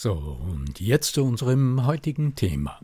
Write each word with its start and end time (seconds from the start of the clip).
So, 0.00 0.12
und 0.12 0.78
jetzt 0.78 1.14
zu 1.14 1.24
unserem 1.24 1.84
heutigen 1.84 2.36
Thema. 2.36 2.78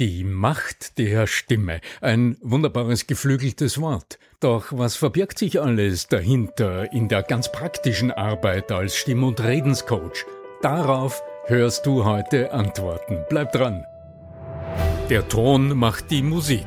Die 0.00 0.24
Macht 0.24 0.98
der 0.98 1.28
Stimme, 1.28 1.80
ein 2.00 2.36
wunderbares 2.40 3.06
geflügeltes 3.06 3.80
Wort. 3.80 4.18
Doch 4.40 4.72
was 4.72 4.96
verbirgt 4.96 5.38
sich 5.38 5.60
alles 5.60 6.08
dahinter 6.08 6.92
in 6.92 7.06
der 7.06 7.22
ganz 7.22 7.52
praktischen 7.52 8.10
Arbeit 8.10 8.72
als 8.72 8.96
Stimm- 8.96 9.22
und 9.22 9.40
Redenscoach? 9.40 10.26
Darauf 10.60 11.22
hörst 11.46 11.86
du 11.86 12.04
heute 12.04 12.52
Antworten. 12.52 13.18
Bleib 13.28 13.52
dran. 13.52 13.84
Der 15.10 15.28
Ton 15.28 15.78
macht 15.78 16.10
die 16.10 16.22
Musik. 16.22 16.66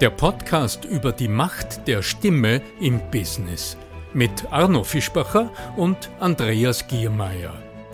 Der 0.00 0.10
Podcast 0.10 0.84
über 0.84 1.12
die 1.12 1.28
Macht 1.28 1.86
der 1.86 2.02
Stimme 2.02 2.60
im 2.80 3.00
Business 3.12 3.76
mit 4.12 4.50
Arno 4.50 4.82
Fischbacher 4.82 5.52
und 5.76 6.10
Andreas 6.18 6.88
Giermeier. 6.88 7.67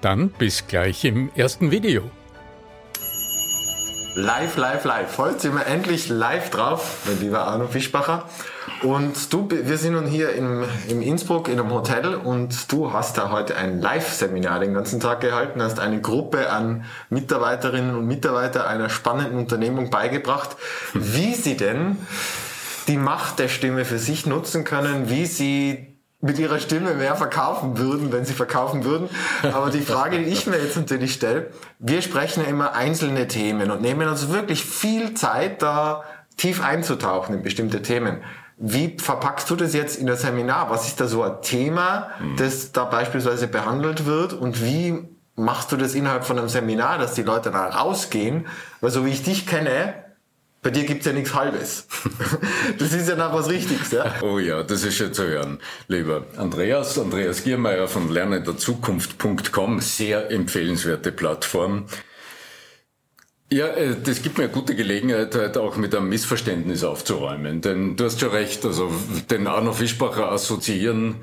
Dann 0.00 0.30
bis 0.30 0.66
gleich 0.66 1.04
im 1.04 1.30
ersten 1.34 1.70
Video. 1.70 2.10
Live, 4.14 4.56
live, 4.56 4.84
live. 4.84 5.18
Heute 5.18 5.40
sind 5.40 5.54
wir 5.54 5.66
endlich 5.66 6.08
live 6.08 6.50
drauf, 6.50 7.02
mein 7.06 7.20
lieber 7.20 7.46
Arno 7.46 7.66
Fischbacher. 7.68 8.28
Und 8.82 9.32
du, 9.32 9.48
wir 9.50 9.76
sind 9.78 9.94
nun 9.94 10.06
hier 10.06 10.32
im, 10.32 10.64
im 10.88 11.02
Innsbruck 11.02 11.48
in 11.48 11.58
einem 11.58 11.72
Hotel 11.72 12.14
und 12.14 12.70
du 12.72 12.92
hast 12.92 13.18
da 13.18 13.30
heute 13.30 13.56
ein 13.56 13.80
Live-Seminar 13.80 14.60
den 14.60 14.74
ganzen 14.74 15.00
Tag 15.00 15.20
gehalten, 15.20 15.62
hast 15.62 15.80
eine 15.80 16.00
Gruppe 16.00 16.50
an 16.50 16.84
Mitarbeiterinnen 17.10 17.96
und 17.96 18.06
Mitarbeitern 18.06 18.66
einer 18.66 18.88
spannenden 18.88 19.38
Unternehmung 19.38 19.90
beigebracht, 19.90 20.56
wie 20.94 21.34
sie 21.34 21.56
denn 21.56 21.96
die 22.88 22.96
Macht 22.96 23.38
der 23.38 23.48
Stimme 23.48 23.84
für 23.84 23.98
sich 23.98 24.26
nutzen 24.26 24.64
können, 24.64 25.10
wie 25.10 25.26
sie 25.26 25.97
mit 26.20 26.38
ihrer 26.38 26.58
Stimme 26.58 26.94
mehr 26.94 27.14
verkaufen 27.14 27.78
würden, 27.78 28.10
wenn 28.12 28.24
sie 28.24 28.32
verkaufen 28.32 28.84
würden. 28.84 29.08
Aber 29.42 29.70
die 29.70 29.80
Frage, 29.80 30.18
die 30.18 30.24
ich 30.24 30.46
mir 30.46 30.58
jetzt 30.58 30.76
natürlich 30.76 31.14
stelle, 31.14 31.50
wir 31.78 32.02
sprechen 32.02 32.42
ja 32.42 32.48
immer 32.48 32.74
einzelne 32.74 33.28
Themen 33.28 33.70
und 33.70 33.80
nehmen 33.82 34.08
uns 34.08 34.28
wirklich 34.28 34.64
viel 34.64 35.14
Zeit, 35.14 35.62
da 35.62 36.02
tief 36.36 36.62
einzutauchen 36.62 37.36
in 37.36 37.42
bestimmte 37.42 37.82
Themen. 37.82 38.22
Wie 38.56 38.96
verpackst 38.98 39.48
du 39.50 39.54
das 39.54 39.72
jetzt 39.74 39.96
in 39.96 40.08
das 40.08 40.22
Seminar? 40.22 40.70
Was 40.70 40.88
ist 40.88 41.00
da 41.00 41.06
so 41.06 41.22
ein 41.22 41.40
Thema, 41.42 42.10
hm. 42.18 42.36
das 42.36 42.72
da 42.72 42.84
beispielsweise 42.84 43.46
behandelt 43.46 44.04
wird 44.04 44.32
und 44.32 44.64
wie 44.64 45.08
machst 45.36 45.70
du 45.70 45.76
das 45.76 45.94
innerhalb 45.94 46.24
von 46.24 46.36
einem 46.36 46.48
Seminar, 46.48 46.98
dass 46.98 47.14
die 47.14 47.22
Leute 47.22 47.52
da 47.52 47.68
rausgehen? 47.68 48.48
Weil 48.80 48.90
so 48.90 49.06
wie 49.06 49.10
ich 49.10 49.22
dich 49.22 49.46
kenne, 49.46 49.94
bei 50.62 50.70
dir 50.70 50.84
gibt's 50.84 51.06
ja 51.06 51.12
nichts 51.12 51.34
Halbes. 51.34 51.86
Das 52.78 52.92
ist 52.92 53.08
ja 53.08 53.16
noch 53.16 53.32
was 53.32 53.48
Richtiges, 53.48 53.90
ja? 53.90 54.14
Oh 54.22 54.38
ja, 54.38 54.62
das 54.62 54.84
ist 54.84 54.94
schön 54.94 55.12
zu 55.12 55.24
hören. 55.24 55.58
Lieber 55.88 56.26
Andreas, 56.36 56.98
Andreas 56.98 57.42
Giermeier 57.42 57.88
von 57.88 58.12
lernenderzukunft.com, 58.12 59.80
sehr 59.80 60.30
empfehlenswerte 60.30 61.12
Plattform. 61.12 61.86
Ja, 63.50 63.68
äh, 63.68 63.96
das 64.02 64.22
gibt 64.22 64.38
mir 64.38 64.44
eine 64.44 64.52
gute 64.52 64.74
Gelegenheit, 64.74 65.34
heute 65.34 65.62
auch 65.62 65.76
mit 65.76 65.94
einem 65.94 66.08
Missverständnis 66.08 66.84
aufzuräumen. 66.84 67.60
Denn 67.62 67.96
du 67.96 68.04
hast 68.04 68.20
schon 68.20 68.30
recht, 68.30 68.64
also 68.64 68.92
den 69.30 69.46
Arno 69.46 69.72
Fischbacher 69.72 70.30
assoziieren 70.30 71.16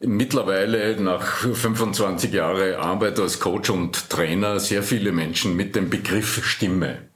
mittlerweile 0.00 1.00
nach 1.00 1.24
25 1.24 2.32
Jahren 2.32 2.74
Arbeit 2.74 3.18
als 3.18 3.40
Coach 3.40 3.70
und 3.70 4.10
Trainer 4.10 4.60
sehr 4.60 4.82
viele 4.82 5.12
Menschen 5.12 5.56
mit 5.56 5.74
dem 5.74 5.90
Begriff 5.90 6.44
Stimme. 6.44 7.08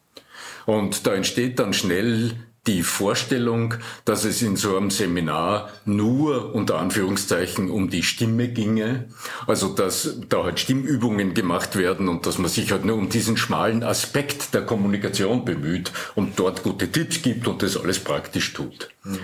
Und 0.66 1.06
da 1.06 1.14
entsteht 1.14 1.58
dann 1.58 1.72
schnell 1.72 2.32
die 2.66 2.84
Vorstellung, 2.84 3.74
dass 4.04 4.24
es 4.24 4.40
in 4.40 4.56
so 4.56 4.76
einem 4.76 4.90
Seminar 4.90 5.70
nur 5.84 6.54
unter 6.54 6.78
Anführungszeichen 6.78 7.70
um 7.70 7.90
die 7.90 8.04
Stimme 8.04 8.48
ginge, 8.48 9.08
also 9.48 9.68
dass 9.68 10.20
da 10.28 10.44
halt 10.44 10.60
Stimmübungen 10.60 11.34
gemacht 11.34 11.74
werden 11.76 12.08
und 12.08 12.24
dass 12.24 12.38
man 12.38 12.48
sich 12.48 12.70
halt 12.70 12.84
nur 12.84 12.96
um 12.96 13.08
diesen 13.08 13.36
schmalen 13.36 13.82
Aspekt 13.82 14.54
der 14.54 14.62
Kommunikation 14.62 15.44
bemüht 15.44 15.90
und 16.14 16.38
dort 16.38 16.62
gute 16.62 16.90
Tipps 16.90 17.22
gibt 17.22 17.48
und 17.48 17.62
das 17.62 17.76
alles 17.76 17.98
praktisch 17.98 18.52
tut. 18.52 18.90
Mhm. 19.02 19.18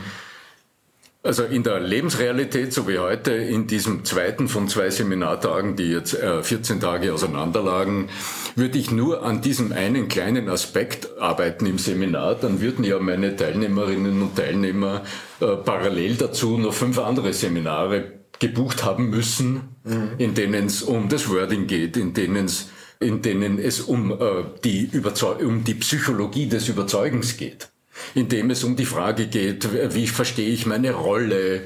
Also 1.24 1.42
in 1.42 1.64
der 1.64 1.80
Lebensrealität, 1.80 2.72
so 2.72 2.86
wie 2.86 2.98
heute, 2.98 3.32
in 3.32 3.66
diesem 3.66 4.04
zweiten 4.04 4.46
von 4.46 4.68
zwei 4.68 4.88
Seminartagen, 4.88 5.74
die 5.74 5.90
jetzt 5.90 6.14
äh, 6.14 6.44
14 6.44 6.78
Tage 6.78 7.12
auseinanderlagen, 7.12 8.08
würde 8.54 8.78
ich 8.78 8.92
nur 8.92 9.24
an 9.24 9.42
diesem 9.42 9.72
einen 9.72 10.06
kleinen 10.06 10.48
Aspekt 10.48 11.18
arbeiten 11.18 11.66
im 11.66 11.78
Seminar, 11.78 12.36
dann 12.36 12.60
würden 12.60 12.84
ja 12.84 13.00
meine 13.00 13.34
Teilnehmerinnen 13.34 14.22
und 14.22 14.36
Teilnehmer 14.36 15.02
äh, 15.40 15.56
parallel 15.56 16.14
dazu 16.14 16.56
noch 16.56 16.72
fünf 16.72 17.00
andere 17.00 17.32
Seminare 17.32 18.12
gebucht 18.38 18.84
haben 18.84 19.10
müssen, 19.10 19.76
mhm. 19.82 20.12
in 20.18 20.34
denen 20.34 20.66
es 20.66 20.82
um 20.82 21.08
das 21.08 21.28
Wording 21.28 21.66
geht, 21.66 21.96
in 21.96 22.14
denen 22.14 22.46
es 22.46 22.70
in 23.00 23.22
denen 23.22 23.60
es 23.60 23.80
um, 23.80 24.10
äh, 24.10 24.16
die 24.64 24.88
Überzeug 24.90 25.40
um 25.40 25.62
die 25.62 25.74
Psychologie 25.74 26.48
des 26.48 26.68
Überzeugens 26.68 27.36
geht 27.36 27.70
in 28.14 28.28
dem 28.28 28.50
es 28.50 28.64
um 28.64 28.76
die 28.76 28.86
Frage 28.86 29.26
geht, 29.26 29.94
wie 29.94 30.06
verstehe 30.06 30.48
ich 30.50 30.66
meine 30.66 30.92
Rolle 30.92 31.64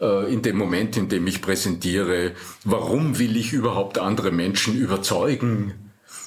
äh, 0.00 0.32
in 0.32 0.42
dem 0.42 0.56
Moment, 0.56 0.96
in 0.96 1.08
dem 1.08 1.26
ich 1.26 1.42
präsentiere, 1.42 2.32
warum 2.64 3.18
will 3.18 3.36
ich 3.36 3.52
überhaupt 3.52 3.98
andere 3.98 4.30
Menschen 4.30 4.76
überzeugen, 4.76 5.74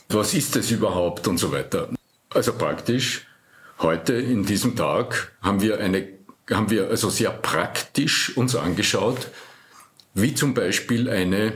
was 0.09 0.33
ist 0.33 0.55
es 0.55 0.71
überhaupt 0.71 1.27
und 1.27 1.37
so 1.37 1.51
weiter. 1.51 1.89
Also 2.29 2.53
praktisch, 2.53 3.27
heute 3.79 4.13
in 4.13 4.45
diesem 4.45 4.75
Tag 4.75 5.33
haben 5.41 5.61
wir 5.61 5.79
eine, 5.79 6.07
haben 6.49 6.69
wir 6.69 6.89
also 6.89 7.09
sehr 7.09 7.31
praktisch 7.31 8.35
uns 8.37 8.55
angeschaut, 8.55 9.29
wie 10.13 10.33
zum 10.33 10.53
Beispiel 10.53 11.09
eine 11.09 11.53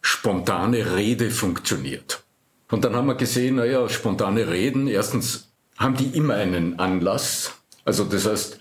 spontane 0.00 0.96
Rede 0.96 1.30
funktioniert. 1.30 2.22
Und 2.70 2.84
dann 2.84 2.96
haben 2.96 3.06
wir 3.06 3.14
gesehen, 3.14 3.56
naja, 3.56 3.88
spontane 3.88 4.48
Reden, 4.48 4.88
erstens 4.88 5.51
haben 5.78 5.96
die 5.96 6.16
immer 6.16 6.34
einen 6.34 6.78
Anlass. 6.78 7.54
Also 7.84 8.04
das 8.04 8.26
heißt, 8.26 8.58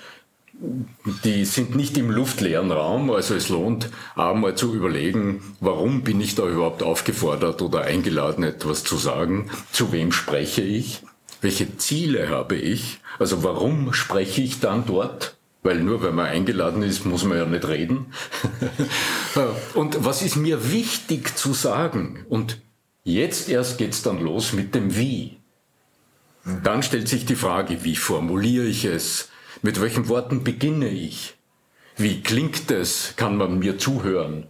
die 1.24 1.46
sind 1.46 1.76
nicht 1.76 1.98
im 1.98 2.12
luftleeren 2.12 2.72
Raum. 2.72 3.10
Also 3.12 3.36
es 3.36 3.50
lohnt 3.50 3.90
einmal 4.16 4.56
zu 4.56 4.76
überlegen, 4.76 5.56
warum 5.60 6.04
bin 6.04 6.22
ich 6.22 6.36
da 6.36 6.48
überhaupt 6.48 6.84
aufgefordert 6.84 7.62
oder 7.62 7.82
eingeladen, 7.82 8.44
etwas 8.44 8.84
zu 8.84 8.98
sagen? 8.98 9.50
Zu 9.72 9.92
wem 9.92 10.12
spreche 10.12 10.62
ich? 10.62 11.02
Welche 11.42 11.78
Ziele 11.78 12.30
habe 12.30 12.56
ich? 12.56 13.00
Also 13.18 13.44
warum 13.44 13.94
spreche 13.94 14.42
ich 14.42 14.60
dann 14.60 14.86
dort? 14.86 15.36
Weil 15.64 15.80
nur 15.80 16.02
wenn 16.04 16.16
man 16.16 16.26
eingeladen 16.26 16.82
ist, 16.82 17.06
muss 17.06 17.24
man 17.24 17.38
ja 17.38 17.46
nicht 17.46 17.68
reden. 17.68 18.08
Und 19.74 20.04
was 20.04 20.22
ist 20.22 20.36
mir 20.36 20.72
wichtig 20.72 21.36
zu 21.36 21.54
sagen? 21.54 22.26
Und 22.30 22.60
jetzt 23.04 23.50
erst 23.50 23.78
geht's 23.78 24.02
dann 24.02 24.20
los 24.20 24.54
mit 24.54 24.74
dem 24.74 24.96
Wie. 24.96 25.38
Dann 26.64 26.84
stellt 26.84 27.08
sich 27.08 27.26
die 27.26 27.36
Frage, 27.36 27.84
wie 27.84 27.96
formuliere 27.96 28.66
ich 28.66 28.86
es? 28.86 29.30
Mit 29.62 29.80
welchen 29.80 30.08
Worten 30.08 30.44
beginne 30.44 30.90
ich? 30.90 31.36
Wie 31.98 32.24
klingt 32.24 32.72
es? 32.72 33.14
Kann 33.16 33.38
man 33.38 33.60
mir 33.60 33.78
zuhören? 33.78 34.48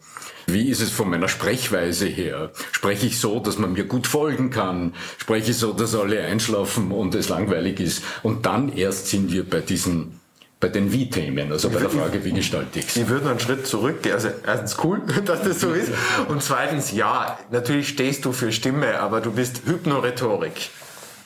Wie 0.47 0.69
ist 0.69 0.81
es 0.81 0.89
von 0.89 1.09
meiner 1.09 1.27
Sprechweise 1.27 2.07
her? 2.07 2.51
Spreche 2.71 3.07
ich 3.07 3.19
so, 3.19 3.39
dass 3.39 3.57
man 3.57 3.73
mir 3.73 3.85
gut 3.85 4.07
folgen 4.07 4.49
kann? 4.49 4.93
Spreche 5.17 5.51
ich 5.51 5.57
so, 5.57 5.73
dass 5.73 5.95
alle 5.95 6.21
einschlafen 6.23 6.91
und 6.91 7.13
es 7.15 7.29
langweilig 7.29 7.79
ist? 7.79 8.03
Und 8.23 8.45
dann 8.45 8.71
erst 8.71 9.07
sind 9.07 9.31
wir 9.31 9.49
bei 9.49 9.59
diesen 9.59 10.19
bei 10.61 10.69
den 10.69 10.91
Wie-Themen, 10.91 11.51
also 11.51 11.71
bei 11.71 11.79
der 11.79 11.89
Frage, 11.89 12.23
wie 12.23 12.33
gestalte 12.33 12.77
ich 12.79 12.95
Ich 12.95 13.07
würde 13.07 13.31
einen 13.31 13.39
Schritt 13.39 13.65
zurückgehen. 13.65 14.13
Also 14.13 14.29
erstens 14.45 14.77
cool, 14.83 15.01
dass 15.25 15.41
das 15.41 15.59
so 15.59 15.71
ist. 15.71 15.91
Und 16.27 16.43
zweitens, 16.43 16.91
ja, 16.91 17.39
natürlich 17.49 17.89
stehst 17.89 18.25
du 18.25 18.31
für 18.31 18.51
Stimme, 18.51 18.99
aber 18.99 19.21
du 19.21 19.31
bist 19.31 19.63
Hypnorhetorik. 19.65 20.69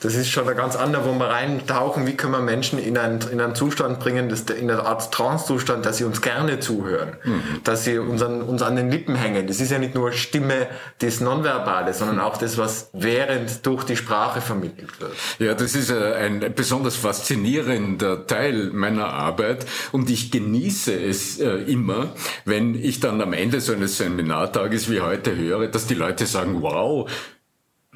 Das 0.00 0.14
ist 0.14 0.28
schon 0.28 0.48
ein 0.48 0.56
ganz 0.56 0.76
anderer, 0.76 1.04
wo 1.06 1.12
wir 1.12 1.28
reintauchen, 1.28 2.06
wie 2.06 2.14
können 2.14 2.32
wir 2.32 2.40
Menschen 2.40 2.78
in 2.78 2.98
einen, 2.98 3.20
in 3.30 3.40
einen 3.40 3.54
Zustand 3.54 3.98
bringen, 4.00 4.28
dass, 4.28 4.42
in 4.42 4.70
eine 4.70 4.84
Art 4.84 5.12
Trance-Zustand, 5.12 5.86
dass 5.86 5.98
sie 5.98 6.04
uns 6.04 6.20
gerne 6.20 6.60
zuhören, 6.60 7.16
mhm. 7.24 7.42
dass 7.64 7.84
sie 7.84 7.98
uns 7.98 8.22
an, 8.22 8.42
uns 8.42 8.62
an 8.62 8.76
den 8.76 8.90
Lippen 8.90 9.14
hängen. 9.14 9.46
Das 9.46 9.60
ist 9.60 9.70
ja 9.70 9.78
nicht 9.78 9.94
nur 9.94 10.12
Stimme, 10.12 10.66
das 10.98 11.20
Nonverbale, 11.20 11.94
sondern 11.94 12.20
auch 12.20 12.36
das, 12.36 12.58
was 12.58 12.90
während 12.92 13.64
durch 13.66 13.84
die 13.84 13.96
Sprache 13.96 14.40
vermittelt 14.40 15.00
wird. 15.00 15.12
Ja, 15.38 15.54
das 15.54 15.74
ist 15.74 15.90
ein 15.90 16.52
besonders 16.54 16.96
faszinierender 16.96 18.26
Teil 18.26 18.70
meiner 18.72 19.08
Arbeit 19.08 19.66
und 19.92 20.10
ich 20.10 20.30
genieße 20.30 20.92
es 20.94 21.38
äh, 21.38 21.48
immer, 21.48 22.12
wenn 22.44 22.74
ich 22.74 23.00
dann 23.00 23.20
am 23.20 23.32
Ende 23.32 23.60
so 23.60 23.72
eines 23.72 23.96
Seminartages 23.96 24.90
wie 24.90 25.00
heute 25.00 25.36
höre, 25.36 25.68
dass 25.68 25.86
die 25.86 25.94
Leute 25.94 26.26
sagen, 26.26 26.62
wow, 26.62 27.08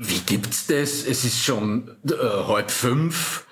wie 0.02 0.20
gibt's 0.20 0.66
das? 0.66 1.04
Es 1.04 1.26
ist 1.26 1.44
schon 1.44 1.90
äh, 2.08 2.14
halb 2.48 2.70
fünf. 2.70 3.44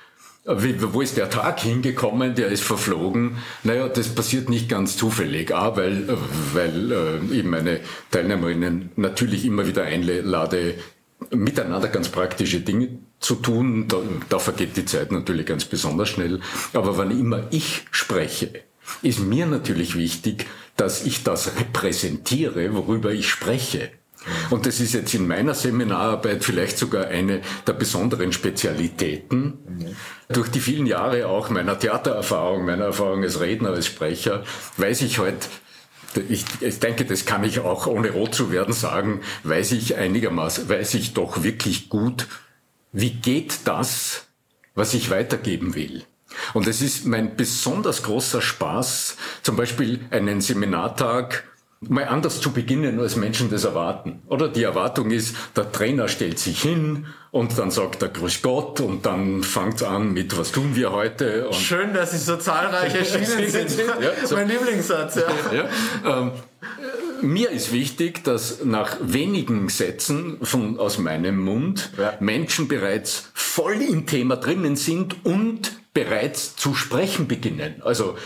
Wie, 0.47 0.77
wo 0.95 1.03
ist 1.03 1.19
der 1.19 1.29
Tag 1.29 1.61
hingekommen? 1.61 2.35
Der 2.35 2.49
ist 2.49 2.65
verflogen. 2.65 3.37
Naja, 3.65 3.87
das 3.87 4.09
passiert 4.09 4.49
nicht 4.49 4.71
ganz 4.71 4.97
zufällig. 4.97 5.55
A, 5.55 5.77
weil, 5.77 6.09
weil 6.55 6.91
äh, 6.91 7.37
eben 7.39 7.51
meine 7.51 7.81
Teilnehmerinnen 8.11 8.93
natürlich 8.97 9.45
immer 9.45 9.67
wieder 9.67 9.85
einlade, 9.85 10.77
miteinander 11.31 11.89
ganz 11.89 12.09
praktische 12.09 12.61
Dinge 12.61 12.99
zu 13.21 13.35
tun. 13.35 13.87
Da, 13.87 13.99
da 14.31 14.39
vergeht 14.39 14.79
die 14.79 14.87
Zeit 14.87 15.13
natürlich 15.13 15.45
ganz 15.45 15.67
besonders 15.67 16.09
schnell. 16.09 16.41
Aber 16.73 16.97
wann 16.97 17.11
immer 17.11 17.43
ich 17.51 17.85
spreche, 17.91 18.63
ist 19.03 19.21
mir 19.21 19.45
natürlich 19.45 19.97
wichtig, 19.99 20.47
dass 20.77 21.05
ich 21.05 21.25
das 21.25 21.59
repräsentiere, 21.59 22.73
worüber 22.73 23.13
ich 23.13 23.29
spreche. 23.29 23.91
Und 24.51 24.67
das 24.67 24.81
ist 24.81 24.95
jetzt 24.95 25.15
in 25.15 25.27
meiner 25.27 25.55
Seminararbeit 25.55 26.45
vielleicht 26.45 26.79
sogar 26.79 27.07
eine 27.07 27.41
der 27.67 27.73
besonderen 27.73 28.33
Spezialitäten. 28.33 29.59
Durch 30.29 30.51
die 30.51 30.61
vielen 30.61 30.87
Jahre 30.87 31.29
auch 31.29 31.51
meiner 31.51 31.79
Theatererfahrung, 31.79 32.65
meiner 32.65 32.87
Erfahrung 32.87 33.23
als 33.23 33.41
Redner, 33.41 33.71
als 33.71 33.87
Sprecher, 33.87 34.45
weiß 34.77 35.03
ich 35.03 35.19
heute, 35.19 35.47
ich, 36.29 36.45
ich 36.61 36.81
denke, 36.81 37.05
das 37.05 37.27
kann 37.27 37.45
ich 37.45 37.61
auch 37.61 37.87
ohne 37.87 38.11
rot 38.11 38.35
zu 38.35 38.51
werden 38.51 38.73
sagen, 38.73 39.21
weiß 39.45 39.73
ich 39.73 39.97
einigermaßen, 39.97 40.69
weiß 40.69 40.95
ich 40.95 41.15
doch 41.15 41.43
wirklich 41.43 41.89
gut, 41.89 42.27
wie 42.93 43.11
geht 43.11 43.61
das, 43.65 44.27
was 44.75 44.95
ich 44.95 45.11
weitergeben 45.11 45.75
will. 45.75 46.05
Und 46.55 46.67
es 46.67 46.83
ist 46.83 47.07
mein 47.07 47.37
besonders 47.37 48.03
großer 48.03 48.41
Spaß, 48.43 49.17
zum 49.43 49.57
Beispiel 49.57 50.01
einen 50.11 50.41
Seminartag 50.41 51.45
mal 51.81 52.05
anders 52.05 52.41
zu 52.41 52.53
beginnen, 52.53 52.99
als 52.99 53.17
Menschen 53.17 53.51
das 53.51 53.65
erwarten. 53.65 54.23
Oder 54.27 54.49
die 54.49 54.65
Erwartung 54.65 55.11
ist, 55.11 55.37
der 55.57 55.71
Trainer 55.71 56.09
stellt 56.09 56.39
sich 56.39 56.61
hin 56.61 57.07
und 57.31 57.57
dann 57.59 57.71
sagt 57.71 58.03
er 58.03 58.09
Grüß 58.09 58.43
Gott 58.43 58.81
und 58.81 59.07
dann 59.07 59.43
fängt 59.43 59.83
an 59.83 60.13
mit 60.13 60.37
Was 60.37 60.51
tun 60.51 60.75
wir 60.75 60.93
heute? 60.93 61.49
Schön, 61.53 61.95
dass 61.95 62.13
Sie 62.13 62.19
so 62.19 62.37
zahlreich 62.37 62.95
erschienen 62.95 63.49
sind. 63.49 63.79
ja, 63.79 64.27
so. 64.27 64.35
Mein 64.35 64.49
Lieblingssatz, 64.49 65.17
ja. 65.17 65.23
ja 66.05 66.21
ähm, 66.21 66.33
mir 67.23 67.51
ist 67.51 67.73
wichtig, 67.73 68.25
dass 68.25 68.65
nach 68.65 68.97
wenigen 69.01 69.69
Sätzen 69.69 70.39
von, 70.43 70.79
aus 70.79 70.99
meinem 70.99 71.39
Mund 71.39 71.91
ja. 71.97 72.15
Menschen 72.21 72.69
bereits 72.69 73.31
voll 73.35 73.83
im 73.83 74.07
Thema 74.07 74.37
drinnen 74.37 74.77
sind 74.77 75.25
und 75.25 75.73
bereits 75.95 76.57
zu 76.57 76.75
sprechen 76.75 77.29
beginnen. 77.29 77.83
Also 77.83 78.17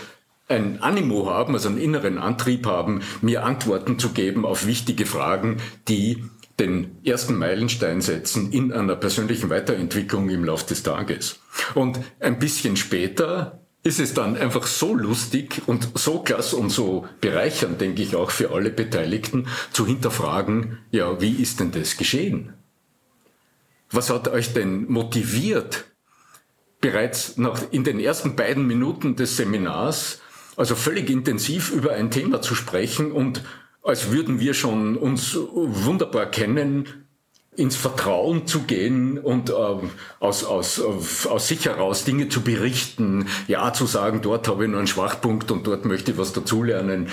ein 0.49 0.83
Animo 0.83 1.31
haben, 1.31 1.55
also 1.55 1.69
einen 1.69 1.79
inneren 1.79 2.19
Antrieb 2.19 2.67
haben, 2.67 3.03
mir 3.21 3.45
Antworten 3.45 3.99
zu 3.99 4.11
geben 4.11 4.45
auf 4.45 4.67
wichtige 4.67 5.07
Fragen, 5.07 5.59
die 5.89 6.25
den 6.61 6.99
ersten 7.05 7.39
Meilenstein 7.39 8.01
setzen 8.01 8.53
in 8.53 8.73
einer 8.73 8.97
persönlichen 8.97 9.51
Weiterentwicklung 9.51 10.29
im 10.29 10.45
Laufe 10.45 10.67
des 10.67 10.83
Tages. 10.83 11.41
Und 11.75 11.99
ein 12.21 12.39
bisschen 12.39 12.77
später 12.77 13.63
ist 13.85 13.99
es 13.99 14.15
dann 14.15 14.37
einfach 14.37 14.67
so 14.67 14.95
lustig 14.95 15.63
und 15.67 15.99
so 15.99 16.21
klasse 16.21 16.57
und 16.57 16.71
so 16.71 17.07
bereichernd, 17.21 17.81
denke 17.81 18.03
ich, 18.03 18.15
auch 18.15 18.31
für 18.31 18.53
alle 18.53 18.71
Beteiligten, 18.71 19.49
zu 19.73 19.87
hinterfragen, 19.87 20.79
ja, 20.91 21.21
wie 21.21 21.33
ist 21.33 21.59
denn 21.59 21.73
das 21.73 21.97
geschehen? 21.97 22.53
Was 23.91 24.09
hat 24.09 24.29
euch 24.29 24.53
denn 24.53 24.87
motiviert, 24.91 25.85
bereits 26.81 27.37
nach, 27.39 27.61
in 27.73 27.83
den 27.85 27.99
ersten 27.99 28.37
beiden 28.37 28.67
Minuten 28.67 29.17
des 29.17 29.37
Seminars 29.37 30.21
also 30.57 30.75
völlig 30.75 31.11
intensiv 31.11 31.71
über 31.71 31.93
ein 31.93 32.11
Thema 32.11 32.43
zu 32.43 32.55
sprechen 32.55 33.13
und 33.13 33.43
als 33.83 34.13
würden 34.13 34.39
wir 34.39 34.55
schon 34.55 34.97
uns 34.97 35.37
wunderbar 35.37 36.27
kennen, 36.27 36.87
ins 37.55 37.77
Vertrauen 37.77 38.47
zu 38.47 38.63
gehen 38.63 39.19
und 39.19 39.51
äh, 39.51 39.53
aus, 40.21 40.45
aus, 40.45 40.81
aus 40.81 41.49
sich 41.49 41.67
heraus 41.67 42.05
Dinge 42.05 42.31
zu 42.31 42.41
berichten, 42.41 43.27
ja 43.47 43.75
zu 43.75 43.85
sagen, 43.85 44.21
dort 44.23 44.49
habe 44.49 44.65
ich 44.65 44.71
nur 44.71 44.79
einen 44.79 44.87
Schwachpunkt 44.87 45.51
und 45.51 45.67
dort 45.67 45.85
möchte 45.85 46.13
ich 46.13 46.19
was 46.19 46.33
dazulernen. 46.33 47.09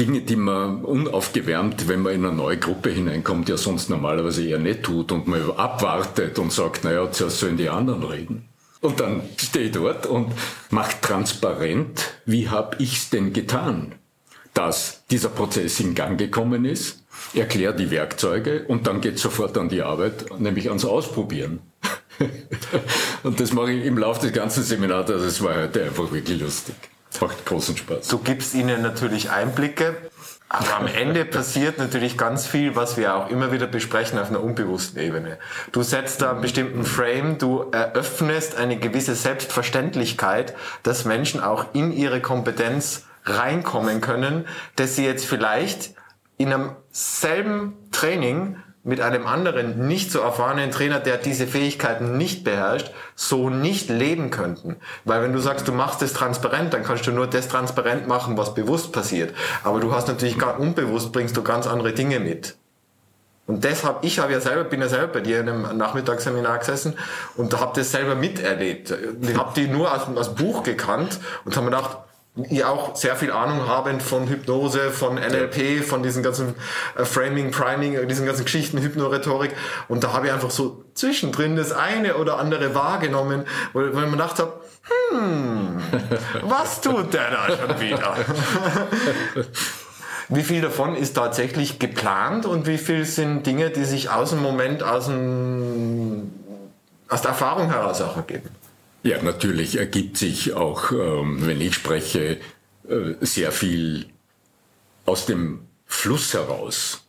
Dinge, 0.00 0.22
die 0.22 0.36
man 0.36 0.82
unaufgewärmt, 0.82 1.88
wenn 1.88 2.00
man 2.00 2.14
in 2.14 2.24
eine 2.24 2.34
neue 2.34 2.56
Gruppe 2.56 2.88
hineinkommt, 2.88 3.50
ja 3.50 3.58
sonst 3.58 3.90
normalerweise 3.90 4.46
eher 4.46 4.58
nicht 4.58 4.82
tut 4.82 5.12
und 5.12 5.28
man 5.28 5.50
abwartet 5.50 6.38
und 6.38 6.52
sagt, 6.52 6.84
naja, 6.84 7.10
zuerst 7.10 7.40
sollen 7.40 7.58
die 7.58 7.68
anderen 7.68 8.02
reden. 8.02 8.48
Und 8.82 8.98
dann 8.98 9.22
stehe 9.36 9.66
ich 9.66 9.72
dort 9.72 10.06
und 10.06 10.32
mache 10.70 11.00
transparent, 11.00 12.14
wie 12.26 12.50
habe 12.50 12.76
ich's 12.80 13.10
denn 13.10 13.32
getan, 13.32 13.94
dass 14.54 15.04
dieser 15.10 15.28
Prozess 15.28 15.78
in 15.78 15.94
Gang 15.94 16.18
gekommen 16.18 16.64
ist, 16.64 17.02
erkläre 17.32 17.74
die 17.74 17.92
Werkzeuge 17.92 18.64
und 18.66 18.88
dann 18.88 19.00
geht 19.00 19.20
sofort 19.20 19.56
an 19.56 19.68
die 19.68 19.82
Arbeit, 19.82 20.38
nämlich 20.38 20.68
ans 20.68 20.84
Ausprobieren. 20.84 21.60
und 23.22 23.38
das 23.38 23.52
mache 23.52 23.72
ich 23.72 23.86
im 23.86 23.98
Laufe 23.98 24.22
des 24.22 24.32
ganzen 24.32 24.64
Seminars, 24.64 25.08
also 25.10 25.26
es 25.26 25.42
war 25.42 25.54
heute 25.54 25.84
einfach 25.84 26.10
wirklich 26.10 26.40
lustig. 26.40 26.74
Macht 27.20 27.46
großen 27.46 27.76
Spaß. 27.76 28.08
Du 28.08 28.18
gibst 28.18 28.54
ihnen 28.54 28.82
natürlich 28.82 29.30
Einblicke 29.30 29.96
aber 30.54 30.76
am 30.76 30.86
Ende 30.86 31.24
passiert 31.24 31.78
natürlich 31.78 32.18
ganz 32.18 32.46
viel, 32.46 32.76
was 32.76 32.98
wir 32.98 33.14
auch 33.14 33.30
immer 33.30 33.52
wieder 33.52 33.66
besprechen 33.66 34.18
auf 34.18 34.28
einer 34.28 34.42
unbewussten 34.42 35.00
Ebene. 35.00 35.38
Du 35.72 35.82
setzt 35.82 36.20
da 36.20 36.32
einen 36.32 36.42
bestimmten 36.42 36.84
Frame, 36.84 37.38
du 37.38 37.70
eröffnest 37.72 38.56
eine 38.56 38.76
gewisse 38.76 39.14
Selbstverständlichkeit, 39.14 40.54
dass 40.82 41.06
Menschen 41.06 41.40
auch 41.40 41.72
in 41.72 41.90
ihre 41.90 42.20
Kompetenz 42.20 43.06
reinkommen 43.24 44.02
können, 44.02 44.46
dass 44.76 44.94
sie 44.94 45.06
jetzt 45.06 45.24
vielleicht 45.24 45.94
in 46.36 46.52
einem 46.52 46.72
selben 46.90 47.72
Training 47.90 48.56
mit 48.84 49.00
einem 49.00 49.26
anderen 49.26 49.86
nicht 49.86 50.10
so 50.10 50.20
erfahrenen 50.20 50.72
Trainer, 50.72 50.98
der 50.98 51.16
diese 51.16 51.46
Fähigkeiten 51.46 52.16
nicht 52.16 52.42
beherrscht, 52.42 52.90
so 53.14 53.48
nicht 53.48 53.88
leben 53.88 54.30
könnten. 54.30 54.76
Weil 55.04 55.22
wenn 55.22 55.32
du 55.32 55.38
sagst, 55.38 55.68
du 55.68 55.72
machst 55.72 56.02
es 56.02 56.14
transparent, 56.14 56.74
dann 56.74 56.82
kannst 56.82 57.06
du 57.06 57.12
nur 57.12 57.28
das 57.28 57.48
transparent 57.48 58.08
machen, 58.08 58.36
was 58.36 58.54
bewusst 58.54 58.92
passiert. 58.92 59.34
Aber 59.62 59.78
du 59.78 59.94
hast 59.94 60.08
natürlich 60.08 60.38
ganz 60.38 60.58
unbewusst 60.58 61.12
bringst 61.12 61.36
du 61.36 61.42
ganz 61.42 61.66
andere 61.68 61.92
Dinge 61.92 62.18
mit. 62.18 62.56
Und 63.46 63.64
deshalb, 63.64 63.98
ich 64.02 64.18
habe 64.18 64.32
ja 64.32 64.40
selber, 64.40 64.64
bin 64.64 64.80
ja 64.80 64.88
selber 64.88 65.14
bei 65.14 65.20
dir 65.20 65.40
in 65.40 65.48
einem 65.48 65.76
Nachmittagsseminar 65.76 66.58
gesessen 66.58 66.94
und 67.36 67.58
habe 67.60 67.72
das 67.74 67.90
selber 67.90 68.14
miterlebt. 68.14 68.94
Ich 69.20 69.36
habe 69.36 69.52
die 69.54 69.66
nur 69.66 69.92
aus, 69.92 70.06
aus 70.16 70.34
Buch 70.34 70.62
gekannt 70.62 71.18
und 71.44 71.56
habe 71.56 71.66
mir 71.66 71.76
gedacht, 71.76 71.98
die 72.34 72.64
auch 72.64 72.96
sehr 72.96 73.14
viel 73.14 73.30
Ahnung 73.30 73.68
haben 73.68 74.00
von 74.00 74.26
Hypnose, 74.26 74.90
von 74.90 75.16
NLP, 75.16 75.84
von 75.84 76.02
diesen 76.02 76.22
ganzen 76.22 76.54
äh, 76.96 77.04
Framing, 77.04 77.50
Priming, 77.50 77.94
äh, 77.94 78.06
diesen 78.06 78.24
ganzen 78.24 78.44
Geschichten, 78.44 78.78
Hypnorhetorik. 78.78 79.54
Und 79.88 80.02
da 80.02 80.14
habe 80.14 80.28
ich 80.28 80.32
einfach 80.32 80.50
so 80.50 80.82
zwischendrin 80.94 81.56
das 81.56 81.72
eine 81.72 82.16
oder 82.16 82.38
andere 82.38 82.74
wahrgenommen, 82.74 83.44
wo, 83.74 83.80
wo 83.80 83.84
ich 83.84 83.92
mir 83.92 84.10
gedacht 84.12 84.38
habe, 84.38 84.60
hm, 85.10 85.78
was 86.42 86.80
tut 86.80 87.12
der 87.12 87.30
da 87.30 87.46
schon 87.54 87.80
wieder? 87.80 88.16
wie 90.30 90.42
viel 90.42 90.62
davon 90.62 90.96
ist 90.96 91.12
tatsächlich 91.12 91.78
geplant 91.78 92.46
und 92.46 92.66
wie 92.66 92.78
viel 92.78 93.04
sind 93.04 93.46
Dinge, 93.46 93.68
die 93.68 93.84
sich 93.84 94.08
aus 94.08 94.30
dem 94.30 94.40
Moment, 94.40 94.82
aus, 94.82 95.04
dem, 95.04 96.32
aus 97.10 97.20
der 97.20 97.32
Erfahrung 97.32 97.70
heraus 97.70 98.00
auch 98.00 98.16
ergeben? 98.16 98.48
Ja, 99.02 99.20
natürlich 99.22 99.78
ergibt 99.78 100.16
sich 100.16 100.52
auch, 100.52 100.92
ähm, 100.92 101.44
wenn 101.46 101.60
ich 101.60 101.74
spreche, 101.74 102.38
äh, 102.88 103.14
sehr 103.20 103.50
viel 103.50 104.06
aus 105.06 105.26
dem 105.26 105.66
Fluss 105.86 106.34
heraus. 106.34 107.02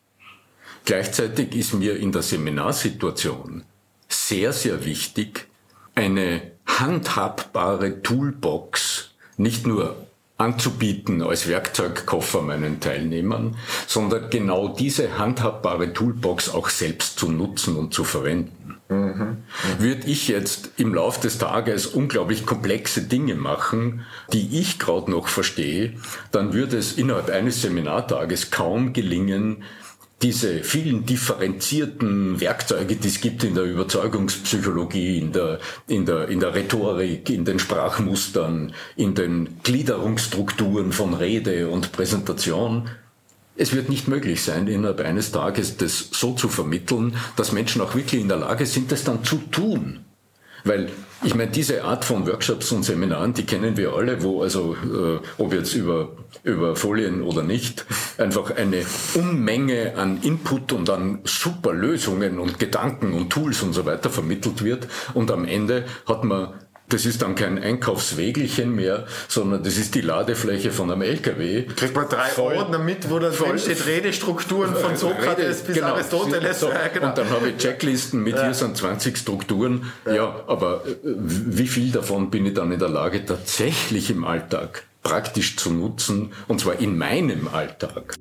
Gleichzeitig 0.86 1.56
ist 1.56 1.74
mir 1.74 1.96
in 1.98 2.12
der 2.12 2.24
Seminarsituation 2.24 3.64
sehr, 4.08 4.54
sehr 4.54 4.86
wichtig, 4.86 5.48
eine 5.96 6.52
handhabbare 6.66 8.02
Toolbox 8.02 9.12
nicht 9.38 9.68
nur 9.68 10.08
anzubieten 10.38 11.22
als 11.22 11.48
Werkzeugkoffer 11.48 12.42
meinen 12.42 12.80
Teilnehmern, 12.80 13.56
sondern 13.88 14.30
genau 14.30 14.68
diese 14.68 15.18
handhabbare 15.18 15.94
Toolbox 15.94 16.50
auch 16.50 16.70
selbst 16.70 17.20
zu 17.20 17.32
nutzen 17.32 17.78
und 17.78 17.94
zu 17.94 18.04
verwenden. 18.04 18.63
Mhm. 18.94 19.38
Würde 19.80 20.08
ich 20.08 20.28
jetzt 20.28 20.72
im 20.78 20.94
Laufe 20.94 21.22
des 21.22 21.38
Tages 21.38 21.88
unglaublich 21.88 22.46
komplexe 22.46 23.02
Dinge 23.02 23.36
machen, 23.36 24.06
die 24.32 24.60
ich 24.60 24.80
gerade 24.80 25.10
noch 25.10 25.28
verstehe, 25.28 25.94
dann 26.32 26.54
würde 26.54 26.78
es 26.78 26.94
innerhalb 26.94 27.30
eines 27.30 27.62
Seminartages 27.62 28.52
kaum 28.52 28.94
gelingen, 28.94 29.64
diese 30.22 30.64
vielen 30.64 31.06
differenzierten 31.06 32.40
Werkzeuge, 32.40 32.96
die 32.96 33.10
es 33.10 33.20
gibt 33.20 33.44
in 33.44 33.56
der 33.56 33.66
Überzeugungspsychologie, 33.66 35.20
in 35.20 35.34
der, 35.34 35.60
in 35.88 36.06
der, 36.06 36.30
in 36.30 36.40
der 36.40 36.56
Rhetorik, 36.56 37.30
in 37.30 37.44
den 37.44 37.60
Sprachmustern, 37.60 38.74
in 38.96 39.16
den 39.16 39.58
Gliederungsstrukturen 39.64 40.94
von 40.94 41.14
Rede 41.14 41.68
und 41.68 41.92
Präsentation, 41.92 42.90
es 43.56 43.74
wird 43.74 43.90
nicht 43.90 44.08
möglich 44.08 44.42
sein, 44.42 44.68
innerhalb 44.68 45.02
eines 45.02 45.32
Tages 45.32 45.78
das 45.78 46.10
so 46.12 46.34
zu 46.34 46.50
vermitteln, 46.50 47.16
dass 47.36 47.52
Menschen 47.52 47.82
auch 47.82 47.96
wirklich 47.96 48.22
in 48.22 48.28
der 48.28 48.38
Lage 48.38 48.66
sind, 48.66 48.92
das 48.92 49.04
dann 49.04 49.24
zu 49.24 49.38
tun. 49.52 50.06
Weil 50.66 50.90
ich 51.26 51.36
meine, 51.36 51.52
diese 51.52 51.84
Art 51.84 52.06
von 52.06 52.26
Workshops 52.26 52.72
und 52.72 52.84
Seminaren, 52.84 53.34
die 53.34 53.46
kennen 53.46 53.76
wir 53.78 53.94
alle, 53.94 54.24
wo 54.24 54.42
also, 54.42 54.76
äh, 54.76 55.20
ob 55.38 55.54
jetzt 55.54 55.74
über, 55.74 56.16
über 56.44 56.76
Folien 56.76 57.22
oder 57.22 57.44
nicht, 57.44 57.86
einfach 58.18 58.52
eine 58.52 58.86
Unmenge 59.14 59.94
an 59.98 60.22
Input 60.22 60.72
und 60.72 60.90
an 60.90 61.20
super 61.26 61.74
Lösungen 61.74 62.40
und 62.40 62.60
Gedanken 62.60 63.14
und 63.14 63.30
Tools 63.30 63.62
und 63.62 63.74
so 63.74 63.86
weiter 63.86 64.10
vermittelt 64.10 64.64
wird. 64.64 64.88
Und 65.14 65.32
am 65.32 65.46
Ende 65.46 65.86
hat 66.06 66.24
man 66.24 66.54
das 66.94 67.06
ist 67.06 67.22
dann 67.24 67.36
kein 67.36 67.62
Einkaufswägelchen 67.62 68.74
mehr, 68.74 69.06
sondern 69.28 69.64
das 69.64 69.78
ist 69.78 69.96
die 69.96 70.02
Ladefläche 70.02 70.72
von 70.72 70.92
einem 70.92 71.02
LKW. 71.02 71.64
Kriegt 71.64 71.96
man 71.96 72.08
drei 72.08 72.30
voll, 72.30 72.56
Ordner 72.56 72.80
mit, 72.80 73.10
wo 73.10 73.20
da 73.20 73.30
drin 73.30 73.58
steht 73.58 73.86
Redestrukturen 73.88 74.76
von 74.76 74.96
Sokrates 74.96 75.38
Rede, 75.38 75.68
bis 75.68 75.76
genau, 75.76 75.88
Aristoteles. 75.88 76.60
So, 76.60 76.70
genau. 76.94 77.10
Und 77.10 77.18
dann 77.18 77.30
habe 77.32 77.50
ich 77.50 77.58
Checklisten 77.58 78.22
mit 78.22 78.36
ja. 78.36 78.44
hier 78.44 78.54
sind 78.54 78.78
20 78.78 79.18
Strukturen. 79.18 79.92
Ja. 80.06 80.14
ja, 80.14 80.44
aber 80.48 80.84
äh, 80.86 80.96
wie 81.04 81.68
viel 81.68 81.92
davon 81.92 82.30
bin 82.30 82.46
ich 82.46 82.54
dann 82.54 82.72
in 82.72 82.80
der 82.80 82.90
Lage, 82.90 83.26
tatsächlich 83.26 84.12
im 84.12 84.24
Alltag 84.24 84.84
praktisch 85.02 85.58
zu 85.58 85.72
nutzen, 85.72 86.32
und 86.48 86.60
zwar 86.60 86.80
in 86.80 86.98
meinem 86.98 87.48
Alltag? 87.48 88.16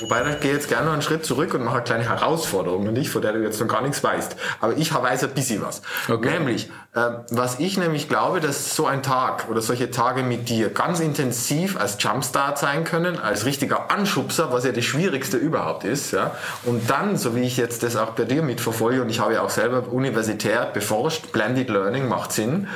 Wobei, 0.00 0.22
ich 0.30 0.40
gehe 0.40 0.52
jetzt 0.52 0.68
gerne 0.68 0.86
noch 0.86 0.92
einen 0.92 1.02
Schritt 1.02 1.24
zurück 1.24 1.54
und 1.54 1.64
mache 1.64 1.76
eine 1.76 1.84
kleine 1.84 2.08
Herausforderung 2.08 2.92
nicht, 2.92 3.10
von 3.10 3.20
der 3.20 3.32
du 3.32 3.42
jetzt 3.42 3.60
noch 3.60 3.66
gar 3.66 3.82
nichts 3.82 4.02
weißt. 4.04 4.36
Aber 4.60 4.76
ich 4.76 4.94
weiß 4.94 5.24
ein 5.24 5.30
bisschen 5.30 5.60
was. 5.60 5.82
Okay. 6.08 6.30
Nämlich, 6.30 6.70
äh, 6.94 7.00
was 7.30 7.58
ich 7.58 7.78
nämlich 7.78 8.08
glaube, 8.08 8.40
dass 8.40 8.76
so 8.76 8.86
ein 8.86 9.02
Tag 9.02 9.48
oder 9.48 9.60
solche 9.60 9.90
Tage 9.90 10.22
mit 10.22 10.48
dir 10.48 10.70
ganz 10.70 11.00
intensiv 11.00 11.80
als 11.80 11.96
Jumpstart 11.98 12.58
sein 12.58 12.84
können, 12.84 13.18
als 13.18 13.44
richtiger 13.44 13.90
Anschubser, 13.90 14.52
was 14.52 14.64
ja 14.64 14.70
das 14.70 14.84
Schwierigste 14.84 15.36
überhaupt 15.36 15.82
ist. 15.82 16.12
Ja? 16.12 16.30
Und 16.64 16.88
dann, 16.88 17.16
so 17.16 17.34
wie 17.34 17.42
ich 17.42 17.56
jetzt 17.56 17.82
das 17.82 17.96
auch 17.96 18.10
bei 18.10 18.24
dir 18.24 18.42
mitverfolge, 18.42 19.02
und 19.02 19.10
ich 19.10 19.18
habe 19.18 19.34
ja 19.34 19.42
auch 19.42 19.50
selber 19.50 19.82
universitär 19.90 20.66
beforscht, 20.66 21.32
Blended 21.32 21.70
Learning 21.70 22.06
macht 22.06 22.30
Sinn, 22.30 22.68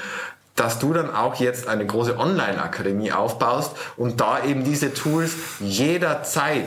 dass 0.57 0.81
du 0.81 0.93
dann 0.93 1.15
auch 1.15 1.37
jetzt 1.37 1.69
eine 1.69 1.87
große 1.87 2.19
Online-Akademie 2.19 3.13
aufbaust 3.13 3.73
und 3.97 4.21
da 4.21 4.45
eben 4.45 4.65
diese 4.65 4.93
Tools 4.93 5.35
jederzeit 5.61 6.67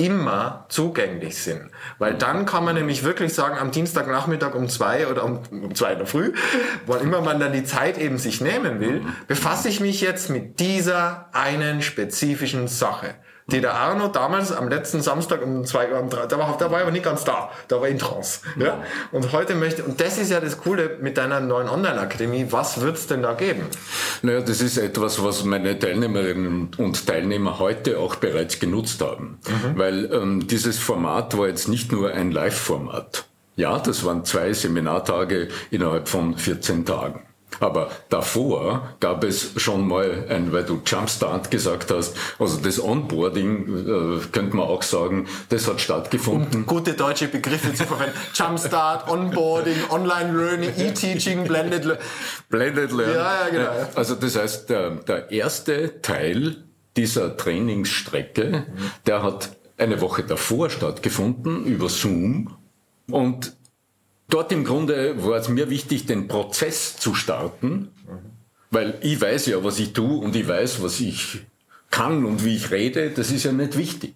immer 0.00 0.64
zugänglich 0.70 1.36
sind. 1.42 1.70
Weil 1.98 2.14
dann 2.14 2.46
kann 2.46 2.64
man 2.64 2.74
nämlich 2.74 3.04
wirklich 3.04 3.34
sagen, 3.34 3.58
am 3.58 3.70
Dienstagnachmittag 3.70 4.54
um 4.54 4.68
zwei 4.68 5.06
oder 5.06 5.24
um, 5.24 5.40
um 5.50 5.74
zwei 5.74 5.92
in 5.92 5.98
der 5.98 6.06
Früh, 6.06 6.32
wann 6.86 7.02
immer 7.02 7.20
man 7.20 7.38
dann 7.38 7.52
die 7.52 7.64
Zeit 7.64 7.98
eben 7.98 8.16
sich 8.16 8.40
nehmen 8.40 8.80
will, 8.80 9.02
befasse 9.28 9.68
ich 9.68 9.80
mich 9.80 10.00
jetzt 10.00 10.30
mit 10.30 10.58
dieser 10.58 11.28
einen 11.32 11.82
spezifischen 11.82 12.66
Sache 12.66 13.14
die 13.52 13.60
der 13.60 13.74
Arno 13.74 14.08
damals 14.08 14.52
am 14.52 14.68
letzten 14.68 15.02
Samstag 15.02 15.42
um 15.42 15.64
zwei 15.64 15.92
Uhr, 15.92 16.02
da 16.08 16.38
war, 16.38 16.56
da 16.58 16.70
war 16.70 16.78
er 16.78 16.82
aber 16.82 16.92
nicht 16.92 17.04
ganz 17.04 17.24
da, 17.24 17.50
da 17.68 17.80
war 17.80 17.88
in 17.88 17.98
Trance. 17.98 18.40
Ja? 18.58 18.82
Und 19.12 19.32
heute 19.32 19.54
möchte, 19.54 19.84
und 19.84 20.00
das 20.00 20.18
ist 20.18 20.30
ja 20.30 20.40
das 20.40 20.58
Coole 20.58 20.98
mit 21.00 21.16
deiner 21.16 21.40
neuen 21.40 21.68
Online-Akademie, 21.68 22.46
was 22.50 22.80
wird's 22.80 23.06
denn 23.06 23.22
da 23.22 23.34
geben? 23.34 23.66
Naja, 24.22 24.40
das 24.40 24.60
ist 24.60 24.78
etwas, 24.78 25.22
was 25.22 25.44
meine 25.44 25.78
Teilnehmerinnen 25.78 26.70
und 26.76 27.06
Teilnehmer 27.06 27.58
heute 27.58 27.98
auch 27.98 28.16
bereits 28.16 28.58
genutzt 28.58 29.00
haben. 29.02 29.38
Mhm. 29.46 29.78
Weil 29.78 30.12
ähm, 30.12 30.46
dieses 30.46 30.78
Format 30.78 31.36
war 31.36 31.48
jetzt 31.48 31.68
nicht 31.68 31.92
nur 31.92 32.10
ein 32.10 32.30
Live-Format. 32.30 33.24
Ja, 33.56 33.78
das 33.78 34.04
waren 34.04 34.24
zwei 34.24 34.52
Seminartage 34.52 35.48
innerhalb 35.70 36.08
von 36.08 36.36
14 36.36 36.86
Tagen. 36.86 37.26
Aber 37.58 37.90
davor 38.08 38.94
gab 39.00 39.24
es 39.24 39.52
schon 39.56 39.86
mal 39.86 40.26
ein, 40.28 40.52
weil 40.52 40.64
du 40.64 40.80
Jumpstart 40.86 41.50
gesagt 41.50 41.90
hast, 41.90 42.16
also 42.38 42.58
das 42.58 42.82
Onboarding, 42.82 44.20
äh, 44.22 44.26
könnte 44.30 44.56
man 44.56 44.66
auch 44.66 44.82
sagen, 44.82 45.26
das 45.48 45.66
hat 45.66 45.80
stattgefunden. 45.80 46.60
Um 46.60 46.66
gute 46.66 46.94
deutsche 46.94 47.28
Begriffe 47.28 47.74
zu 47.74 47.84
verwenden. 47.84 48.14
Jumpstart, 48.34 49.10
Onboarding, 49.10 49.76
Online 49.90 50.32
Learning, 50.32 50.72
E-Teaching, 50.76 51.44
Blended 51.44 51.84
Learning. 51.84 52.04
Blended 52.48 52.92
Learning. 52.92 53.16
Ja, 53.16 53.46
ja, 53.46 53.48
genau. 53.50 53.88
Also 53.94 54.14
das 54.14 54.36
heißt, 54.36 54.70
der, 54.70 54.90
der 54.90 55.30
erste 55.30 56.00
Teil 56.00 56.64
dieser 56.96 57.36
Trainingsstrecke, 57.36 58.64
mhm. 58.66 58.90
der 59.06 59.22
hat 59.22 59.56
eine 59.76 60.00
Woche 60.00 60.22
davor 60.22 60.70
stattgefunden 60.70 61.64
über 61.64 61.88
Zoom 61.88 62.56
und 63.10 63.56
dort 64.30 64.52
im 64.52 64.64
Grunde 64.64 65.22
war 65.24 65.38
es 65.38 65.48
mir 65.48 65.70
wichtig, 65.70 66.06
den 66.06 66.28
Prozess 66.28 66.96
zu 66.96 67.14
starten, 67.14 67.88
weil 68.70 68.98
ich 69.02 69.20
weiß 69.20 69.46
ja, 69.46 69.62
was 69.62 69.78
ich 69.78 69.92
tue 69.92 70.18
und 70.18 70.34
ich 70.36 70.46
weiß, 70.46 70.82
was 70.82 71.00
ich 71.00 71.40
kann 71.90 72.24
und 72.24 72.44
wie 72.44 72.56
ich 72.56 72.70
rede, 72.70 73.10
das 73.10 73.30
ist 73.30 73.44
ja 73.44 73.52
nicht 73.52 73.76
wichtig. 73.76 74.14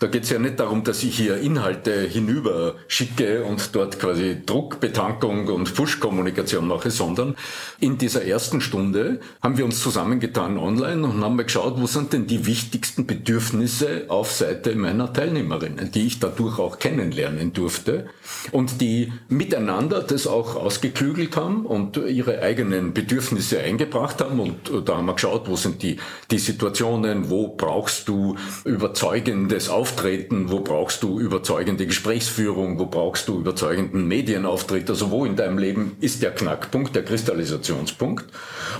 Da 0.00 0.08
geht 0.08 0.24
es 0.24 0.30
ja 0.30 0.40
nicht 0.40 0.58
darum, 0.58 0.82
dass 0.82 1.04
ich 1.04 1.16
hier 1.16 1.36
Inhalte 1.36 2.00
hinüber 2.00 2.74
schicke 2.88 3.44
und 3.44 3.74
dort 3.76 4.00
quasi 4.00 4.42
Druckbetankung 4.44 5.46
und 5.46 5.72
Push-Kommunikation 5.72 6.66
mache, 6.66 6.90
sondern 6.90 7.36
in 7.78 7.96
dieser 7.96 8.24
ersten 8.24 8.60
Stunde 8.60 9.20
haben 9.40 9.56
wir 9.56 9.64
uns 9.64 9.80
zusammengetan 9.80 10.58
online 10.58 11.04
und 11.04 11.22
haben 11.22 11.36
mal 11.36 11.44
geschaut, 11.44 11.80
wo 11.80 11.86
sind 11.86 12.12
denn 12.12 12.26
die 12.26 12.44
wichtigsten 12.44 13.06
Bedürfnisse 13.06 14.06
auf 14.08 14.32
Seite 14.32 14.74
meiner 14.74 15.12
Teilnehmerinnen, 15.12 15.92
die 15.92 16.08
ich 16.08 16.18
dadurch 16.18 16.58
auch 16.58 16.80
kennenlernen 16.80 17.52
durfte 17.52 18.08
und 18.50 18.80
die 18.80 19.12
miteinander 19.28 20.02
das 20.02 20.26
auch 20.26 20.56
ausgeklügelt 20.56 21.36
haben 21.36 21.66
und 21.66 21.96
ihre 21.98 22.42
eigenen 22.42 22.94
Bedürfnisse 22.94 23.60
eingebracht 23.60 24.20
haben. 24.20 24.40
Und 24.40 24.88
da 24.88 24.96
haben 24.96 25.06
wir 25.06 25.14
geschaut, 25.14 25.48
wo 25.48 25.54
sind 25.54 25.84
die, 25.84 25.98
die 26.32 26.38
Situationen, 26.38 27.30
wo 27.30 27.48
brauchst 27.48 28.08
du 28.08 28.34
überzeugendes 28.64 29.68
Auftreten 29.68 29.83
Auftreten, 29.84 30.50
wo 30.50 30.60
brauchst 30.60 31.02
du 31.02 31.20
überzeugende 31.20 31.86
Gesprächsführung, 31.86 32.78
wo 32.78 32.86
brauchst 32.86 33.28
du 33.28 33.38
überzeugenden 33.38 34.08
Medienauftritt, 34.08 34.88
also 34.88 35.10
wo 35.10 35.26
in 35.26 35.36
deinem 35.36 35.58
Leben 35.58 35.98
ist 36.00 36.22
der 36.22 36.30
Knackpunkt, 36.30 36.96
der 36.96 37.04
Kristallisationspunkt 37.04 38.24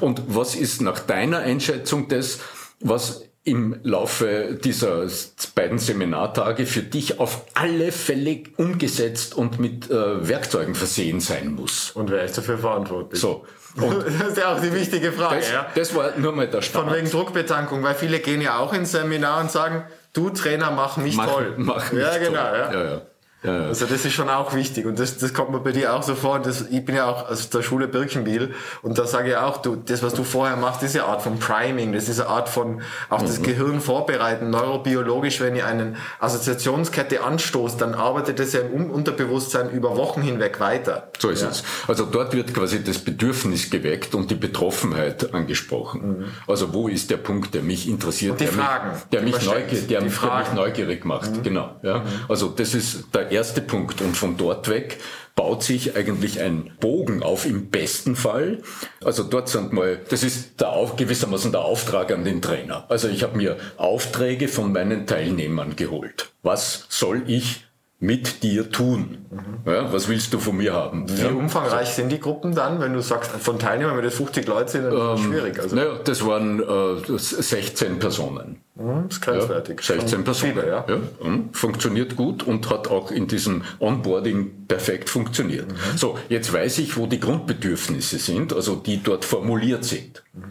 und 0.00 0.23
was 0.28 0.54
ist 0.54 0.80
nach 0.80 1.00
deiner 1.00 1.40
Einschätzung 1.40 2.08
das, 2.08 2.38
was 2.80 3.26
im 3.44 3.76
Laufe 3.82 4.58
dieser 4.64 5.06
beiden 5.54 5.78
Seminartage 5.78 6.64
für 6.64 6.80
dich 6.80 7.20
auf 7.20 7.44
alle 7.52 7.92
Fälle 7.92 8.44
umgesetzt 8.56 9.34
und 9.34 9.61
mit 9.61 9.90
äh, 9.90 10.26
Werkzeugen 10.26 10.75
versehen 10.75 11.20
sein 11.20 11.52
muss. 11.52 11.90
Und 11.90 12.11
wer 12.11 12.25
ist 12.25 12.38
dafür 12.38 12.56
verantwortlich? 12.56 13.20
So. 13.20 13.44
Und 13.76 14.06
das 14.20 14.30
ist 14.30 14.38
ja 14.38 14.54
auch 14.54 14.61
die 14.62 14.73
wichtige 14.73 15.12
Frage. 15.12 15.37
Das, 15.37 15.52
ja. 15.52 15.66
das 15.75 15.94
war 15.94 16.16
nur 16.16 16.32
mal 16.32 16.49
der 16.49 16.62
Start. 16.62 16.87
Von 16.87 16.96
wegen 16.96 17.11
Druckbetankung, 17.11 17.82
weil 17.82 17.94
viele 17.94 18.20
gehen 18.20 18.40
ja 18.40 18.56
auch 18.58 18.73
ins 18.73 18.92
Seminar 18.92 19.42
und 19.42 19.50
sagen, 19.50 19.84
du 20.14 20.30
Trainer, 20.30 20.71
mach 20.71 20.97
mich 20.97 21.16
mach, 21.16 21.26
toll. 21.26 21.54
Mach 21.59 21.92
mich 21.92 22.02
ja, 22.02 22.16
genau. 22.16 22.30
toll. 22.30 22.59
Ja. 22.59 22.73
Ja, 22.73 22.85
ja. 22.85 23.00
Ja, 23.44 23.60
ja. 23.60 23.66
Also 23.68 23.84
das 23.86 24.04
ist 24.04 24.14
schon 24.14 24.30
auch 24.30 24.54
wichtig 24.54 24.86
und 24.86 24.98
das, 24.98 25.18
das 25.18 25.34
kommt 25.34 25.50
mir 25.50 25.60
bei 25.60 25.72
dir 25.72 25.94
auch 25.94 26.02
so 26.02 26.14
vor. 26.14 26.38
Das, 26.38 26.62
ich 26.70 26.84
bin 26.84 26.96
ja 26.96 27.06
auch 27.06 27.28
aus 27.28 27.50
der 27.50 27.62
Schule 27.62 27.88
Birkenbiel 27.88 28.54
und 28.82 28.98
da 28.98 29.06
sage 29.06 29.30
ich 29.30 29.36
auch, 29.36 29.58
du, 29.58 29.76
das 29.76 30.02
was 30.02 30.14
du 30.14 30.24
vorher 30.24 30.56
machst, 30.56 30.82
ist 30.82 30.94
ja 30.94 31.04
Art 31.04 31.22
von 31.22 31.38
Priming, 31.38 31.92
das 31.92 32.08
ist 32.08 32.20
eine 32.20 32.30
Art 32.30 32.48
von 32.48 32.80
auch 33.10 33.22
das 33.22 33.38
Mhm. 33.38 33.42
Gehirn 33.44 33.80
vorbereiten, 33.80 34.50
neurobiologisch, 34.50 35.40
wenn 35.40 35.56
ihr 35.56 35.66
eine 35.66 35.94
Assoziationskette 36.20 37.22
anstoßt, 37.22 37.80
dann 37.80 37.94
arbeitet 37.94 38.38
das 38.38 38.52
ja 38.52 38.60
im 38.60 38.90
Unterbewusstsein 38.90 39.70
über 39.70 39.96
Wochen 39.96 40.22
hinweg 40.22 40.60
weiter. 40.60 41.08
So 41.18 41.28
ist 41.28 41.42
ja. 41.42 41.48
es. 41.48 41.62
Also 41.86 42.06
dort 42.06 42.32
wird 42.34 42.54
quasi 42.54 42.82
das 42.82 42.98
Bedürfnis 42.98 43.70
geweckt 43.70 44.14
und 44.14 44.30
die 44.30 44.34
Betroffenheit 44.34 45.34
angesprochen. 45.34 46.24
Also 46.46 46.72
wo 46.72 46.88
ist 46.88 47.10
der 47.10 47.18
Punkt, 47.18 47.54
der 47.54 47.62
mich 47.62 47.88
interessiert, 47.88 48.32
Und 48.32 48.40
die 48.40 48.44
der, 48.44 48.52
Fragen, 48.54 48.90
mich, 48.92 49.02
der, 49.12 49.22
mich, 49.22 49.36
stellt. 49.36 49.90
der, 49.90 50.00
mich, 50.00 50.14
neugierig 50.54 51.04
macht. 51.04 51.42
Genau. 51.42 51.76
Ja. 51.82 52.04
Also 52.28 52.48
das 52.48 52.74
ist 52.74 53.04
der 53.14 53.33
erste 53.34 53.60
Punkt. 53.60 54.00
Und 54.00 54.16
von 54.16 54.36
dort 54.36 54.68
weg 54.68 54.98
baut 55.34 55.62
sich 55.62 55.96
eigentlich 55.96 56.40
ein 56.40 56.72
Bogen 56.80 57.22
auf 57.22 57.44
im 57.46 57.70
besten 57.70 58.16
Fall. 58.16 58.62
Also 59.04 59.24
dort 59.24 59.48
sind 59.48 59.72
mal, 59.72 60.00
das 60.08 60.22
ist 60.22 60.60
der 60.60 60.70
auf, 60.70 60.96
gewissermaßen 60.96 61.52
der 61.52 61.62
Auftrag 61.62 62.12
an 62.12 62.24
den 62.24 62.40
Trainer. 62.40 62.86
Also 62.88 63.08
ich 63.08 63.22
habe 63.22 63.36
mir 63.36 63.56
Aufträge 63.76 64.48
von 64.48 64.72
meinen 64.72 65.06
Teilnehmern 65.06 65.76
geholt. 65.76 66.30
Was 66.42 66.86
soll 66.88 67.22
ich 67.26 67.66
mit 68.04 68.42
dir 68.42 68.70
tun? 68.70 69.18
Ja, 69.66 69.92
was 69.92 70.08
willst 70.08 70.32
du 70.34 70.38
von 70.38 70.56
mir 70.58 70.75
haben? 70.75 71.08
Wie 71.08 71.23
Ja. 71.23 71.30
umfangreich 71.30 71.88
sind 71.88 72.11
die 72.11 72.20
Gruppen 72.20 72.54
dann, 72.54 72.80
wenn 72.80 72.92
du 72.92 73.00
sagst, 73.00 73.30
von 73.30 73.58
Teilnehmern, 73.58 73.96
wenn 73.96 74.04
das 74.04 74.14
50 74.14 74.46
Leute 74.46 74.70
sind, 74.73 74.84
dann 74.84 74.92
ist 75.14 75.20
es 75.20 75.26
schwierig. 75.26 75.58
Also, 75.58 75.75
Naja, 75.76 75.99
das 76.04 76.26
waren 76.26 76.61
äh, 76.62 77.18
16 77.18 77.99
Personen. 77.99 78.61
hm, 78.76 79.06
ist 79.08 79.20
grenzwertig. 79.23 79.80
16 79.80 80.08
Schon 80.08 80.25
Personen. 80.25 80.52
Viele, 80.54 80.68
ja. 80.68 80.87
hm, 81.20 81.49
funktioniert 81.52 82.14
gut 82.16 82.42
und 82.42 82.68
hat 82.70 82.88
auch 82.88 83.11
in 83.11 83.26
diesem 83.26 83.62
Onboarding 83.80 84.66
perfekt 84.68 85.08
funktioniert. 85.08 85.68
Mhm. 85.73 85.96
So, 85.96 86.18
jetzt 86.28 86.52
weiß 86.52 86.78
ich, 86.78 86.96
wo 86.99 87.06
die 87.06 87.20
Grundbedürfnisse 87.20 88.18
sind, 88.18 88.52
also 88.52 88.76
die 88.76 89.02
dort 89.02 89.25
formuliert 89.25 89.84
sind. 89.84 90.23
Mhm. 90.34 90.42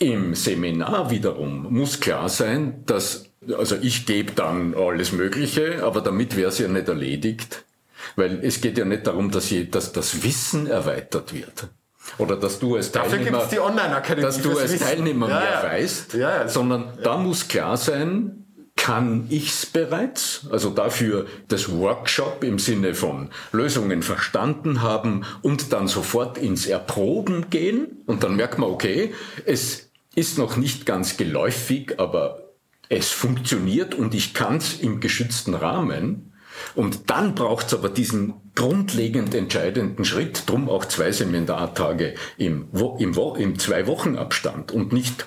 Im 0.00 0.34
Seminar 0.34 1.10
wiederum 1.10 1.72
muss 1.72 2.00
klar 2.00 2.28
sein, 2.28 2.82
dass, 2.84 3.26
also 3.56 3.76
ich 3.80 4.06
gebe 4.06 4.32
dann 4.32 4.74
alles 4.74 5.12
Mögliche, 5.12 5.82
aber 5.82 6.00
damit 6.00 6.36
wäre 6.36 6.48
es 6.48 6.58
ja 6.58 6.68
nicht 6.68 6.88
erledigt, 6.88 7.64
weil 8.16 8.40
es 8.42 8.60
geht 8.60 8.78
ja 8.78 8.84
nicht 8.84 9.06
darum, 9.06 9.30
dass, 9.30 9.50
je, 9.50 9.64
dass 9.64 9.92
das 9.92 10.22
Wissen 10.22 10.66
erweitert 10.66 11.32
wird. 11.32 11.68
Oder 12.18 12.36
dass 12.36 12.58
du 12.58 12.76
als 12.76 12.92
Dafür 12.92 13.12
Teilnehmer, 13.12 13.48
die 13.50 13.60
Online-Akademie 13.60 14.22
dass 14.22 14.42
du 14.42 14.58
als. 14.58 14.78
Teilnehmer 14.78 15.28
Ja, 15.28 15.40
mehr 15.40 15.50
ja. 15.50 15.62
weißt, 15.62 16.14
Ja, 16.14 16.36
ja. 16.42 16.48
sondern 16.48 16.98
da 17.02 17.16
muss 17.16 17.48
klar 17.48 17.76
sein, 17.76 18.44
kann 18.76 19.26
ich's 19.30 19.66
bereits? 19.66 20.46
Also 20.50 20.70
dafür 20.70 21.26
das 21.48 21.70
Workshop 21.72 22.44
im 22.44 22.58
Sinne 22.58 22.94
von 22.94 23.30
Lösungen 23.52 24.02
verstanden 24.02 24.82
haben 24.82 25.24
und 25.42 25.72
dann 25.72 25.88
sofort 25.88 26.38
ins 26.38 26.66
Erproben 26.66 27.48
gehen 27.50 28.02
und 28.06 28.22
dann 28.24 28.36
merkt 28.36 28.58
man, 28.58 28.68
okay, 28.68 29.14
es 29.46 29.90
ist 30.14 30.38
noch 30.38 30.56
nicht 30.56 30.86
ganz 30.86 31.16
geläufig, 31.16 31.98
aber 31.98 32.43
es 32.88 33.10
funktioniert 33.10 33.94
und 33.94 34.14
ich 34.14 34.34
kann's 34.34 34.74
im 34.74 35.00
geschützten 35.00 35.54
Rahmen. 35.54 36.32
Und 36.74 37.10
dann 37.10 37.34
braucht's 37.34 37.74
aber 37.74 37.88
diesen 37.88 38.34
grundlegend 38.54 39.34
entscheidenden 39.34 40.04
Schritt, 40.04 40.44
drum 40.46 40.68
auch 40.68 40.84
zwei 40.84 41.10
Seminartage 41.10 42.14
im, 42.38 42.68
im, 42.98 43.14
im 43.36 43.58
zwei 43.58 43.86
Wochen 43.86 44.16
Abstand 44.16 44.70
und 44.70 44.92
nicht 44.92 45.26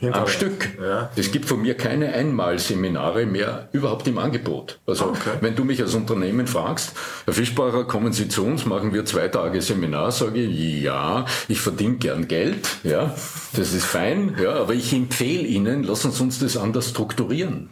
am 0.00 0.04
Hinterher. 0.04 0.28
Stück. 0.28 0.68
Ja. 0.80 1.10
Es 1.16 1.32
gibt 1.32 1.46
von 1.46 1.62
mir 1.62 1.74
keine 1.74 2.12
Einmalseminare 2.12 3.26
mehr 3.26 3.68
überhaupt 3.72 4.06
im 4.08 4.18
Angebot. 4.18 4.78
Also 4.86 5.06
Okay. 5.06 5.30
wenn 5.40 5.54
du 5.56 5.64
mich 5.64 5.80
als 5.80 5.94
Unternehmen 5.94 6.46
fragst, 6.46 6.92
Herr 7.24 7.34
Fischbacher, 7.34 7.84
kommen 7.84 8.12
Sie 8.12 8.28
zu 8.28 8.44
uns, 8.44 8.66
machen 8.66 8.92
wir 8.92 9.04
zwei 9.06 9.28
Tage 9.28 9.62
Seminar, 9.62 10.12
sage 10.12 10.40
ich, 10.42 10.82
ja, 10.82 11.24
ich 11.48 11.60
verdiene 11.60 11.96
gern 11.96 12.28
Geld, 12.28 12.68
ja, 12.82 13.14
das 13.54 13.72
ist 13.72 13.84
fein, 13.84 14.36
ja, 14.42 14.54
aber 14.54 14.74
ich 14.74 14.92
empfehle 14.92 15.42
Ihnen, 15.46 15.82
lassen 15.82 16.12
Sie 16.12 16.22
uns 16.22 16.38
das 16.38 16.56
anders 16.56 16.90
strukturieren. 16.90 17.70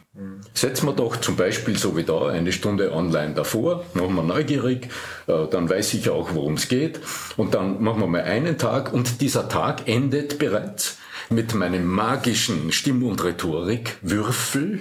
Setzen 0.54 0.87
wir 0.87 0.93
doch 0.93 1.16
zum 1.16 1.35
Beispiel 1.37 1.76
so 1.76 1.97
wie 1.97 2.04
da 2.04 2.28
eine 2.28 2.52
Stunde 2.52 2.93
online 2.93 3.35
davor, 3.35 3.84
machen 3.95 4.15
wir 4.15 4.23
neugierig, 4.23 4.89
äh, 5.26 5.47
dann 5.50 5.69
weiß 5.69 5.95
ich 5.95 6.08
auch, 6.08 6.34
worum 6.34 6.54
es 6.54 6.69
geht 6.69 7.00
und 7.37 7.54
dann 7.54 7.82
machen 7.82 8.00
wir 8.00 8.06
mal 8.06 8.23
einen 8.23 8.56
Tag 8.56 8.93
und 8.93 9.21
dieser 9.21 9.49
Tag 9.49 9.89
endet 9.89 10.39
bereits 10.39 10.99
mit 11.30 11.54
meinem 11.54 11.87
magischen 11.87 12.73
Stimm- 12.73 13.04
und 13.04 13.23
Rhetorikwürfel. 13.23 14.80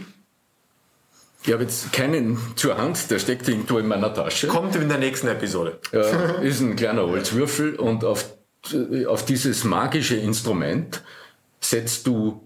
Ich 1.43 1.51
habe 1.51 1.63
jetzt 1.63 1.91
keinen 1.91 2.37
zur 2.55 2.77
Hand, 2.77 3.11
der 3.11 3.19
steckt 3.19 3.47
irgendwo 3.49 3.77
in 3.77 3.87
meiner 3.87 4.13
Tasche. 4.13 4.47
Kommt 4.47 4.75
in 4.75 4.87
der 4.87 4.97
nächsten 4.97 5.27
Episode. 5.27 5.79
Äh, 5.91 6.47
ist 6.47 6.61
ein 6.61 6.75
kleiner 6.75 7.05
Holzwürfel 7.05 7.75
und 7.75 8.05
auf, 8.05 8.25
auf 9.07 9.25
dieses 9.25 9.63
magische 9.65 10.15
Instrument 10.15 11.03
setzt 11.59 12.07
du 12.07 12.41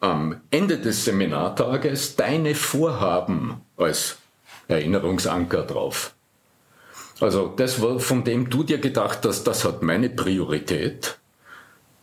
am 0.00 0.40
Ende 0.50 0.78
des 0.78 1.04
Seminartages 1.04 2.16
deine 2.16 2.54
Vorhaben 2.54 3.62
als 3.76 4.18
Erinnerungsanker 4.68 5.62
drauf. 5.62 6.14
Also 7.20 7.52
das, 7.56 7.74
von 7.74 8.24
dem 8.24 8.50
du 8.50 8.64
dir 8.64 8.78
gedacht 8.78 9.20
hast, 9.24 9.44
das 9.44 9.64
hat 9.64 9.82
meine 9.82 10.10
Priorität 10.10 11.18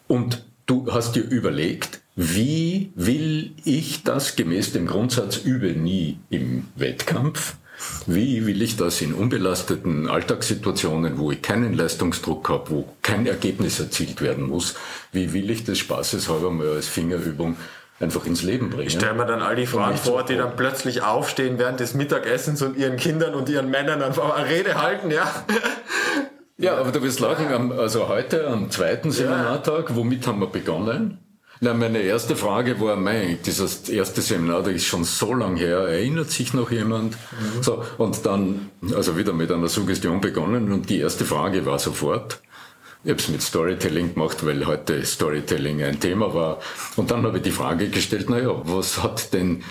und 0.07 0.45
du 0.71 0.87
hast 0.89 1.17
dir 1.17 1.23
überlegt, 1.23 1.99
wie 2.15 2.93
will 2.95 3.51
ich 3.65 4.03
das 4.03 4.37
gemäß 4.37 4.71
dem 4.71 4.87
Grundsatz 4.87 5.37
übe 5.37 5.73
nie 5.73 6.17
im 6.29 6.67
Wettkampf? 6.75 7.55
Wie 8.05 8.45
will 8.45 8.61
ich 8.61 8.77
das 8.77 9.01
in 9.01 9.13
unbelasteten 9.13 10.07
Alltagssituationen, 10.07 11.17
wo 11.17 11.31
ich 11.31 11.41
keinen 11.41 11.73
Leistungsdruck 11.73 12.47
habe, 12.47 12.69
wo 12.69 12.89
kein 13.01 13.25
Ergebnis 13.25 13.79
erzielt 13.79 14.21
werden 14.21 14.47
muss, 14.47 14.75
wie 15.11 15.33
will 15.33 15.49
ich 15.49 15.65
das 15.65 15.79
spaßeshalber 15.79 16.51
mal 16.51 16.69
als 16.69 16.87
Fingerübung 16.87 17.57
einfach 17.99 18.25
ins 18.25 18.43
Leben 18.43 18.69
bringen? 18.69 18.91
Stellen 18.91 19.17
wir 19.17 19.25
dann 19.25 19.41
all 19.41 19.57
die 19.57 19.65
Frauen 19.65 19.97
vor, 19.97 20.23
die 20.23 20.37
dann 20.37 20.55
plötzlich 20.55 21.01
aufstehen 21.01 21.57
während 21.57 21.81
des 21.81 21.95
Mittagessens 21.95 22.61
und 22.61 22.77
ihren 22.77 22.95
Kindern 22.95 23.33
und 23.33 23.49
ihren 23.49 23.69
Männern 23.69 24.01
einfach 24.01 24.35
eine 24.35 24.47
Rede 24.47 24.81
halten, 24.81 25.11
ja. 25.11 25.43
Ja, 26.61 26.77
aber 26.77 26.91
du 26.91 27.01
wirst 27.01 27.19
lachen, 27.19 27.71
also 27.71 28.07
heute 28.07 28.47
am 28.47 28.69
zweiten 28.69 29.09
Seminartag, 29.09 29.95
womit 29.95 30.27
haben 30.27 30.41
wir 30.41 30.47
begonnen? 30.47 31.17
Na, 31.59 31.73
meine 31.73 32.03
erste 32.03 32.35
Frage 32.35 32.79
war, 32.79 32.95
mein, 32.97 33.39
dieses 33.43 33.89
erste 33.89 34.21
Seminar, 34.21 34.61
das 34.61 34.73
ist 34.73 34.85
schon 34.85 35.03
so 35.03 35.33
lang 35.33 35.55
her, 35.55 35.79
erinnert 35.79 36.29
sich 36.29 36.53
noch 36.53 36.69
jemand? 36.69 37.17
So, 37.61 37.83
und 37.97 38.27
dann, 38.27 38.69
also 38.95 39.17
wieder 39.17 39.33
mit 39.33 39.51
einer 39.51 39.69
Suggestion 39.69 40.21
begonnen 40.21 40.71
und 40.71 40.87
die 40.91 40.99
erste 40.99 41.25
Frage 41.25 41.65
war 41.65 41.79
sofort, 41.79 42.39
ich 43.03 43.09
habe 43.09 43.19
es 43.19 43.29
mit 43.29 43.41
Storytelling 43.41 44.13
gemacht, 44.13 44.45
weil 44.45 44.63
heute 44.67 45.03
Storytelling 45.03 45.81
ein 45.81 45.99
Thema 45.99 46.31
war. 46.35 46.59
Und 46.95 47.09
dann 47.09 47.23
habe 47.23 47.37
ich 47.37 47.43
die 47.43 47.49
Frage 47.49 47.89
gestellt, 47.89 48.29
naja, 48.29 48.61
was 48.65 49.01
hat 49.01 49.33
denn 49.33 49.63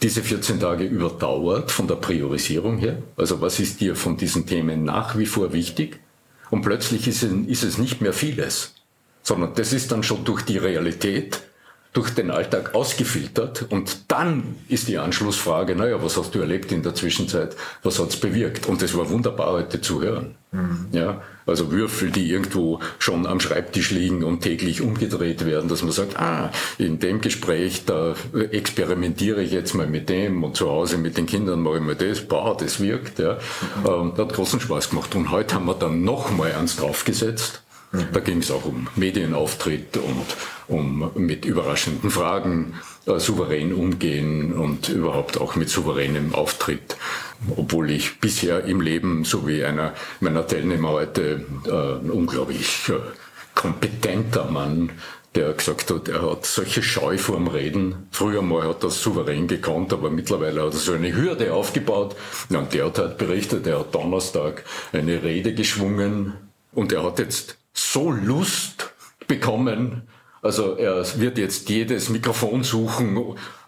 diese 0.00 0.22
14 0.22 0.60
Tage 0.60 0.84
überdauert 0.84 1.72
von 1.72 1.88
der 1.88 1.96
Priorisierung 1.96 2.78
her? 2.78 3.02
Also 3.16 3.40
was 3.40 3.58
ist 3.58 3.80
dir 3.80 3.96
von 3.96 4.16
diesen 4.16 4.46
Themen 4.46 4.84
nach 4.84 5.18
wie 5.18 5.26
vor 5.26 5.52
wichtig? 5.52 6.03
Und 6.54 6.62
plötzlich 6.62 7.08
ist 7.08 7.24
es, 7.24 7.32
ist 7.48 7.64
es 7.64 7.78
nicht 7.78 8.00
mehr 8.00 8.12
vieles, 8.12 8.74
sondern 9.24 9.54
das 9.56 9.72
ist 9.72 9.90
dann 9.90 10.04
schon 10.04 10.24
durch 10.24 10.42
die 10.42 10.56
Realität, 10.56 11.42
durch 11.94 12.10
den 12.10 12.30
Alltag 12.30 12.74
ausgefiltert. 12.74 13.66
Und 13.70 14.10
dann 14.12 14.56
ist 14.68 14.88
die 14.88 14.98
Anschlussfrage, 14.98 15.74
naja, 15.74 16.02
was 16.02 16.18
hast 16.18 16.34
du 16.34 16.40
erlebt 16.40 16.70
in 16.72 16.82
der 16.82 16.94
Zwischenzeit? 16.94 17.56
Was 17.82 17.98
hat's 17.98 18.16
bewirkt? 18.16 18.66
Und 18.66 18.82
es 18.82 18.96
war 18.96 19.08
wunderbar 19.08 19.52
heute 19.52 19.80
zu 19.80 20.02
hören. 20.02 20.34
Ja, 20.92 21.22
also 21.46 21.72
Würfel, 21.72 22.10
die 22.10 22.30
irgendwo 22.30 22.78
schon 22.98 23.26
am 23.26 23.40
Schreibtisch 23.40 23.90
liegen 23.90 24.22
und 24.22 24.42
täglich 24.42 24.82
umgedreht 24.82 25.44
werden, 25.44 25.68
dass 25.68 25.82
man 25.82 25.90
sagt, 25.90 26.16
ah, 26.18 26.50
in 26.78 27.00
dem 27.00 27.20
Gespräch, 27.20 27.84
da 27.86 28.14
experimentiere 28.52 29.42
ich 29.42 29.50
jetzt 29.50 29.74
mal 29.74 29.88
mit 29.88 30.08
dem 30.08 30.44
und 30.44 30.56
zu 30.56 30.70
Hause 30.70 30.96
mit 30.96 31.16
den 31.16 31.26
Kindern 31.26 31.60
mache 31.60 31.76
ich 31.76 31.82
mal 31.82 31.96
das, 31.96 32.20
boah, 32.20 32.56
das 32.56 32.80
wirkt, 32.80 33.18
ja. 33.18 33.38
Ähm, 33.86 34.12
hat 34.16 34.32
großen 34.32 34.60
Spaß 34.60 34.90
gemacht. 34.90 35.14
Und 35.16 35.32
heute 35.32 35.56
haben 35.56 35.66
wir 35.66 35.74
dann 35.74 36.04
nochmal 36.04 36.52
eins 36.52 36.76
draufgesetzt. 36.76 37.62
Da 38.12 38.20
ging 38.20 38.38
es 38.38 38.50
auch 38.50 38.64
um 38.64 38.88
Medienauftritt 38.96 39.96
und 39.96 40.26
um 40.68 41.10
mit 41.14 41.44
überraschenden 41.44 42.10
Fragen 42.10 42.74
äh, 43.06 43.18
souverän 43.18 43.72
umgehen 43.72 44.52
und 44.52 44.88
überhaupt 44.88 45.40
auch 45.40 45.54
mit 45.54 45.68
souveränem 45.68 46.34
Auftritt. 46.34 46.96
Obwohl 47.56 47.90
ich 47.90 48.20
bisher 48.20 48.64
im 48.64 48.80
Leben, 48.80 49.24
so 49.24 49.46
wie 49.46 49.64
einer 49.64 49.94
meiner 50.20 50.46
Teilnehmer 50.46 50.90
heute, 50.90 51.44
äh, 51.66 52.04
ein 52.04 52.10
unglaublich 52.10 52.88
äh, 52.88 52.94
kompetenter 53.54 54.50
Mann, 54.50 54.90
der 55.34 55.52
gesagt 55.52 55.90
hat, 55.90 56.08
er 56.08 56.30
hat 56.30 56.46
solche 56.46 56.82
Scheu 56.82 57.18
vorm 57.18 57.48
Reden. 57.48 58.06
Früher 58.10 58.42
mal 58.42 58.68
hat 58.68 58.84
er 58.84 58.90
souverän 58.90 59.48
gekonnt, 59.48 59.92
aber 59.92 60.10
mittlerweile 60.10 60.62
hat 60.62 60.72
er 60.72 60.78
so 60.78 60.92
eine 60.92 61.14
Hürde 61.14 61.52
aufgebaut. 61.52 62.14
Und 62.48 62.72
der 62.72 62.86
hat 62.86 62.98
halt 62.98 63.18
berichtet, 63.18 63.66
er 63.66 63.80
hat 63.80 63.94
Donnerstag 63.94 64.64
eine 64.92 65.22
Rede 65.22 65.54
geschwungen 65.54 66.34
und 66.72 66.92
er 66.92 67.02
hat 67.02 67.18
jetzt 67.18 67.58
so 67.74 68.10
Lust 68.10 68.92
bekommen, 69.26 70.02
also 70.44 70.76
er 70.76 71.02
wird 71.18 71.38
jetzt 71.38 71.70
jedes 71.70 72.10
Mikrofon 72.10 72.64
suchen, 72.64 73.16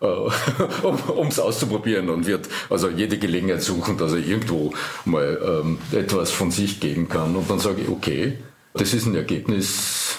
äh, 0.00 0.06
um 1.12 1.28
es 1.28 1.38
auszuprobieren 1.38 2.10
und 2.10 2.26
wird 2.26 2.50
also 2.68 2.90
jede 2.90 3.18
Gelegenheit 3.18 3.62
suchen, 3.62 3.96
dass 3.96 4.12
er 4.12 4.18
irgendwo 4.18 4.74
mal 5.06 5.40
ähm, 5.42 5.78
etwas 5.90 6.30
von 6.30 6.50
sich 6.50 6.78
geben 6.78 7.08
kann. 7.08 7.34
Und 7.34 7.48
dann 7.48 7.60
sage 7.60 7.80
ich, 7.80 7.88
okay, 7.88 8.38
das 8.74 8.92
ist 8.92 9.06
ein 9.06 9.14
Ergebnis, 9.14 10.18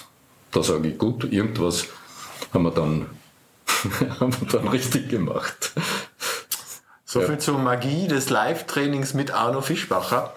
da 0.52 0.63
sage 0.63 0.89
ich, 0.89 0.97
gut, 0.97 1.32
irgendwas 1.32 1.86
haben 2.52 2.63
wir 2.63 2.71
dann, 2.71 3.06
haben 4.19 4.34
wir 4.41 4.47
dann 4.47 4.67
richtig 4.67 5.10
gemacht. 5.10 5.73
So 7.10 7.22
viel 7.22 7.38
zur 7.38 7.58
Magie 7.58 8.10
des 8.10 8.30
Live-Trainings 8.30 9.13
mit 9.13 9.32
Arno 9.32 9.62
Fischbacher. 9.62 10.34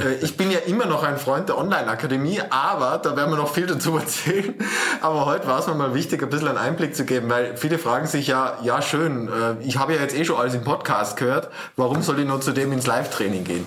Äh, 0.00 0.14
ich 0.14 0.36
bin 0.36 0.50
ja 0.50 0.58
immer 0.58 0.86
noch 0.86 1.04
ein 1.04 1.16
Freund 1.16 1.48
der 1.48 1.56
Online-Akademie, 1.56 2.42
aber 2.50 2.98
da 2.98 3.14
werden 3.14 3.30
wir 3.30 3.36
noch 3.36 3.54
viel 3.54 3.68
dazu 3.68 3.96
erzählen. 3.98 4.56
Aber 5.00 5.26
heute 5.26 5.46
war 5.46 5.60
es 5.60 5.68
mir 5.68 5.76
mal 5.76 5.94
wichtig, 5.94 6.20
ein 6.20 6.28
bisschen 6.28 6.48
einen 6.48 6.58
Einblick 6.58 6.96
zu 6.96 7.04
geben, 7.04 7.30
weil 7.30 7.56
viele 7.56 7.78
fragen 7.78 8.08
sich 8.08 8.26
ja, 8.26 8.58
ja 8.64 8.82
schön, 8.82 9.28
äh, 9.28 9.64
ich 9.64 9.78
habe 9.78 9.94
ja 9.94 10.00
jetzt 10.00 10.16
eh 10.16 10.24
schon 10.24 10.38
alles 10.38 10.54
im 10.54 10.64
Podcast 10.64 11.16
gehört, 11.16 11.50
warum 11.76 12.02
soll 12.02 12.18
ich 12.18 12.26
nur 12.26 12.40
zu 12.40 12.50
dem 12.50 12.72
ins 12.72 12.88
Live-Training 12.88 13.44
gehen? 13.44 13.66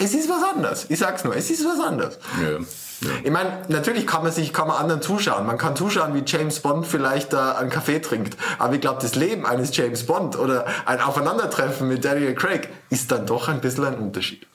Es 0.00 0.14
ist 0.14 0.28
was 0.28 0.42
anderes. 0.52 0.86
Ich 0.88 0.98
sag's 0.98 1.22
nur, 1.22 1.36
es 1.36 1.48
ist 1.48 1.64
was 1.64 1.78
anderes. 1.78 2.18
Ja. 2.42 2.58
Ja. 3.00 3.08
Ich 3.22 3.30
meine, 3.30 3.62
natürlich 3.68 4.06
kann 4.06 4.22
man 4.22 4.32
sich, 4.32 4.52
kann 4.52 4.68
man 4.68 4.76
anderen 4.76 5.02
zuschauen. 5.02 5.46
Man 5.46 5.58
kann 5.58 5.76
zuschauen, 5.76 6.14
wie 6.14 6.22
James 6.26 6.60
Bond 6.60 6.86
vielleicht 6.86 7.32
da 7.32 7.52
einen 7.52 7.70
Kaffee 7.70 8.00
trinkt. 8.00 8.36
Aber 8.58 8.74
ich 8.74 8.80
glaube, 8.80 8.98
das 9.00 9.14
Leben 9.14 9.46
eines 9.46 9.76
James 9.76 10.04
Bond 10.04 10.38
oder 10.38 10.66
ein 10.86 11.00
Aufeinandertreffen 11.00 11.88
mit 11.88 12.04
Daniel 12.04 12.34
Craig 12.34 12.68
ist 12.90 13.12
dann 13.12 13.26
doch 13.26 13.48
ein 13.48 13.60
bisschen 13.60 13.84
ein 13.84 13.98
Unterschied. 13.98 14.46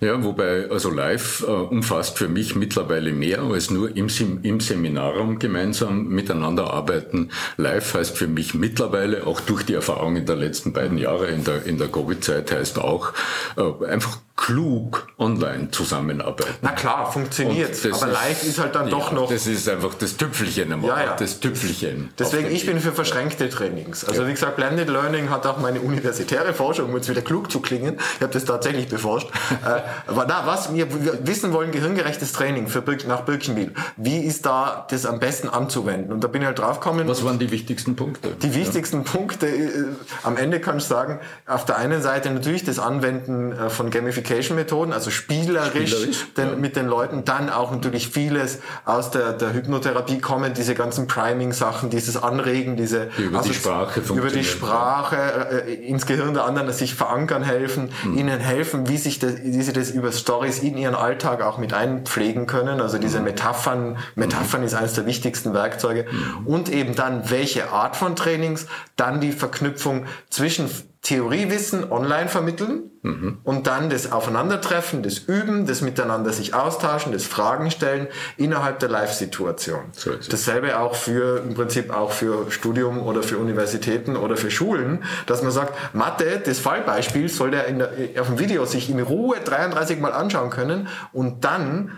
Ja, 0.00 0.22
wobei 0.22 0.70
also 0.70 0.90
live 0.90 1.44
äh, 1.46 1.50
umfasst 1.50 2.18
für 2.18 2.28
mich 2.28 2.54
mittlerweile 2.54 3.12
mehr 3.12 3.42
als 3.42 3.70
nur 3.70 3.96
im, 3.96 4.08
im 4.42 4.60
Seminarraum 4.60 5.38
gemeinsam 5.38 6.06
miteinander 6.06 6.72
arbeiten. 6.72 7.30
Live 7.56 7.94
heißt 7.94 8.16
für 8.16 8.28
mich 8.28 8.54
mittlerweile, 8.54 9.26
auch 9.26 9.40
durch 9.40 9.64
die 9.64 9.74
Erfahrungen 9.74 10.24
der 10.24 10.36
letzten 10.36 10.72
beiden 10.72 10.98
Jahre 10.98 11.26
in 11.26 11.44
der, 11.44 11.64
in 11.64 11.78
der 11.78 11.88
Covid-Zeit, 11.88 12.52
heißt 12.52 12.78
auch 12.78 13.12
äh, 13.56 13.86
einfach 13.86 14.18
klug 14.38 15.08
online 15.18 15.68
zusammenarbeiten. 15.72 16.54
Na 16.62 16.70
klar, 16.70 17.10
funktioniert. 17.12 17.76
Aber 17.92 18.06
live 18.06 18.44
ist 18.44 18.60
halt 18.60 18.74
dann 18.76 18.86
ja, 18.86 18.90
doch 18.92 19.10
noch. 19.10 19.28
Das 19.28 19.48
ist 19.48 19.68
einfach 19.68 19.94
das 19.94 20.16
Tüpfelchen 20.16 20.72
am 20.72 20.84
ja, 20.84 21.02
ja. 21.02 21.16
Das 21.16 21.40
Tüpfelchen. 21.40 22.10
Deswegen, 22.16 22.48
ich 22.50 22.64
bin 22.64 22.78
für 22.78 22.92
verschränkte 22.92 23.50
Trainings. 23.50 24.04
Also 24.04 24.22
ja. 24.22 24.28
wie 24.28 24.32
gesagt, 24.32 24.54
Blended 24.54 24.88
Learning 24.88 25.28
hat 25.28 25.44
auch 25.44 25.58
meine 25.58 25.80
universitäre 25.80 26.54
Forschung, 26.54 26.88
um 26.90 26.96
jetzt 26.96 27.10
wieder 27.10 27.20
klug 27.20 27.50
zu 27.50 27.60
klingen. 27.60 27.96
Ich 28.16 28.22
habe 28.22 28.32
das 28.32 28.44
tatsächlich 28.44 28.88
beforscht. 28.88 29.28
äh, 29.66 29.80
aber 30.06 30.24
na, 30.28 30.46
was 30.46 30.72
wir 30.72 30.86
wissen 31.26 31.52
wollen, 31.52 31.72
gehirngerechtes 31.72 32.32
Training 32.32 32.68
für 32.68 32.80
Bir 32.80 32.96
nach 33.08 33.22
Birkenwil. 33.22 33.72
Wie 33.96 34.18
ist 34.18 34.46
da 34.46 34.86
das 34.88 35.04
am 35.04 35.18
besten 35.18 35.48
anzuwenden? 35.48 36.12
Und 36.12 36.22
da 36.22 36.28
bin 36.28 36.42
ich 36.42 36.46
halt 36.46 36.60
draufgekommen. 36.60 37.08
Was 37.08 37.24
waren 37.24 37.40
die 37.40 37.50
wichtigsten 37.50 37.96
Punkte? 37.96 38.30
Die 38.40 38.54
wichtigsten 38.54 39.02
Punkte, 39.02 39.48
äh, 39.48 39.84
am 40.22 40.36
Ende 40.36 40.60
kann 40.60 40.78
ich 40.78 40.84
sagen, 40.84 41.18
auf 41.44 41.64
der 41.64 41.76
einen 41.78 42.02
Seite 42.02 42.30
natürlich 42.30 42.62
das 42.62 42.78
Anwenden 42.78 43.50
äh, 43.50 43.68
von 43.68 43.90
Gamification 43.90 44.27
Gamification-Methoden, 44.28 44.92
also 44.92 45.10
spielerisch, 45.10 45.90
spielerisch 45.90 46.26
den, 46.36 46.48
ja. 46.50 46.56
mit 46.56 46.76
den 46.76 46.86
Leuten, 46.86 47.24
dann 47.24 47.50
auch 47.50 47.70
natürlich 47.72 48.08
vieles 48.08 48.58
aus 48.84 49.10
der, 49.10 49.32
der 49.32 49.54
Hypnotherapie 49.54 50.20
kommen, 50.20 50.54
diese 50.54 50.74
ganzen 50.74 51.06
Priming-Sachen, 51.06 51.90
dieses 51.90 52.16
Anregen, 52.16 52.76
diese 52.76 53.08
die 53.18 53.22
über 53.22 53.38
also 53.38 53.50
die 53.50 53.54
Sprache 53.54 54.00
über 54.08 54.28
die 54.30 54.44
Sprache 54.44 55.64
äh, 55.66 55.74
ins 55.74 56.06
Gehirn 56.06 56.34
der 56.34 56.44
anderen, 56.44 56.66
dass 56.66 56.78
sich 56.78 56.94
verankern 56.94 57.42
helfen, 57.42 57.90
mhm. 58.04 58.18
ihnen 58.18 58.40
helfen, 58.40 58.88
wie 58.88 58.98
sich 58.98 59.18
das, 59.18 59.36
wie 59.42 59.62
sie 59.62 59.72
das 59.72 59.90
über 59.90 60.12
Stories 60.12 60.60
in 60.60 60.76
ihren 60.76 60.94
Alltag 60.94 61.42
auch 61.42 61.58
mit 61.58 61.72
einpflegen 61.72 62.46
können. 62.46 62.80
Also 62.80 62.98
diese 62.98 63.18
mhm. 63.18 63.24
Metaphern, 63.24 63.98
Metaphern 64.14 64.60
mhm. 64.60 64.66
ist 64.66 64.74
eines 64.74 64.94
der 64.94 65.06
wichtigsten 65.06 65.54
Werkzeuge. 65.54 66.06
Mhm. 66.10 66.46
Und 66.46 66.68
eben 66.68 66.94
dann 66.94 67.30
welche 67.30 67.70
Art 67.70 67.96
von 67.96 68.16
Trainings, 68.16 68.66
dann 68.96 69.20
die 69.20 69.32
Verknüpfung 69.32 70.06
zwischen 70.30 70.68
Theoriewissen 71.08 71.90
online 71.90 72.28
vermitteln 72.28 72.90
mhm. 73.00 73.38
und 73.42 73.66
dann 73.66 73.88
das 73.88 74.12
Aufeinandertreffen, 74.12 75.02
das 75.02 75.16
Üben, 75.20 75.66
das 75.66 75.80
Miteinander 75.80 76.34
sich 76.34 76.52
austauschen, 76.52 77.12
das 77.12 77.24
Fragen 77.24 77.70
stellen 77.70 78.08
innerhalb 78.36 78.78
der 78.80 78.90
Live-Situation. 78.90 79.84
So 79.92 80.10
Dasselbe 80.28 80.78
auch 80.78 80.94
für 80.94 81.38
im 81.38 81.54
Prinzip 81.54 81.90
auch 81.90 82.12
für 82.12 82.50
Studium 82.50 83.02
oder 83.02 83.22
für 83.22 83.38
Universitäten 83.38 84.18
oder 84.18 84.36
für 84.36 84.50
Schulen, 84.50 85.02
dass 85.24 85.42
man 85.42 85.50
sagt, 85.50 85.94
Mathe, 85.94 86.42
das 86.44 86.58
Fallbeispiel 86.58 87.30
soll 87.30 87.52
der, 87.52 87.72
der 87.72 88.20
auf 88.20 88.26
dem 88.26 88.38
Video 88.38 88.66
sich 88.66 88.90
in 88.90 89.00
Ruhe 89.00 89.38
33 89.42 90.00
Mal 90.00 90.12
anschauen 90.12 90.50
können 90.50 90.88
und 91.14 91.42
dann 91.42 91.92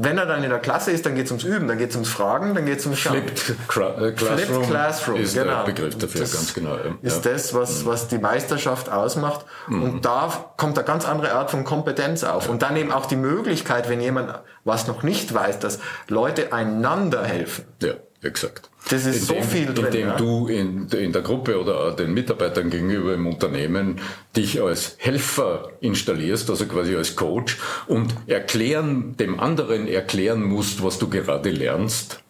wenn 0.00 0.16
er 0.16 0.26
dann 0.26 0.44
in 0.44 0.50
der 0.50 0.60
Klasse 0.60 0.92
ist, 0.92 1.04
dann 1.04 1.16
geht 1.16 1.26
es 1.26 1.32
ums 1.32 1.42
Üben, 1.42 1.66
dann 1.66 1.76
geht 1.76 1.90
es 1.90 1.96
ums 1.96 2.08
Fragen, 2.08 2.54
dann 2.54 2.64
geht 2.64 2.78
es 2.78 2.86
ums 2.86 3.00
Schauen. 3.00 3.16
Flipped, 3.16 3.50
äh, 3.50 4.12
Classroom, 4.12 4.38
Flipped 4.38 4.70
Classroom 4.70 5.20
ist 5.20 5.34
genau. 5.34 5.56
der 5.56 5.62
Begriff 5.64 5.98
dafür, 5.98 6.20
das 6.20 6.32
ganz 6.32 6.54
genau. 6.54 6.76
Ja. 6.76 6.94
Ist 7.02 7.26
das, 7.26 7.52
was, 7.52 7.82
mhm. 7.82 7.86
was 7.86 8.06
die 8.06 8.18
Meisterschaft 8.18 8.90
ausmacht. 8.90 9.44
Mhm. 9.66 9.82
Und 9.82 10.04
da 10.04 10.52
kommt 10.56 10.78
eine 10.78 10.86
ganz 10.86 11.04
andere 11.04 11.32
Art 11.32 11.50
von 11.50 11.64
Kompetenz 11.64 12.22
auf. 12.22 12.44
Ja. 12.44 12.50
Und 12.50 12.62
dann 12.62 12.76
eben 12.76 12.92
auch 12.92 13.06
die 13.06 13.16
Möglichkeit, 13.16 13.88
wenn 13.88 14.00
jemand 14.00 14.40
was 14.64 14.86
noch 14.86 15.02
nicht 15.02 15.34
weiß, 15.34 15.58
dass 15.58 15.80
Leute 16.06 16.52
einander 16.52 17.24
helfen. 17.24 17.64
Ja, 17.82 17.94
exakt. 18.22 18.70
Das 18.90 19.04
ist 19.04 19.30
indem, 19.30 19.42
so 19.42 19.48
viel 19.48 19.66
drin. 19.66 19.86
Indem 19.86 20.08
ja. 20.08 20.16
du 20.16 20.46
in, 20.48 20.88
in 20.88 21.12
der 21.12 21.22
Gruppe 21.22 21.60
oder 21.60 21.92
den 21.92 22.14
Mitarbeitern 22.14 22.70
gegenüber 22.70 23.14
im 23.14 23.26
Unternehmen 23.26 24.00
dich 24.36 24.62
als 24.62 24.96
Helfer 24.98 25.70
installierst, 25.80 26.48
also 26.48 26.66
quasi 26.66 26.96
als 26.96 27.16
Coach 27.16 27.58
und 27.86 28.14
erklären, 28.26 29.16
dem 29.16 29.40
anderen 29.40 29.88
erklären 29.88 30.42
musst, 30.42 30.82
was 30.82 30.98
du 30.98 31.08
gerade 31.08 31.50
lernst 31.50 32.22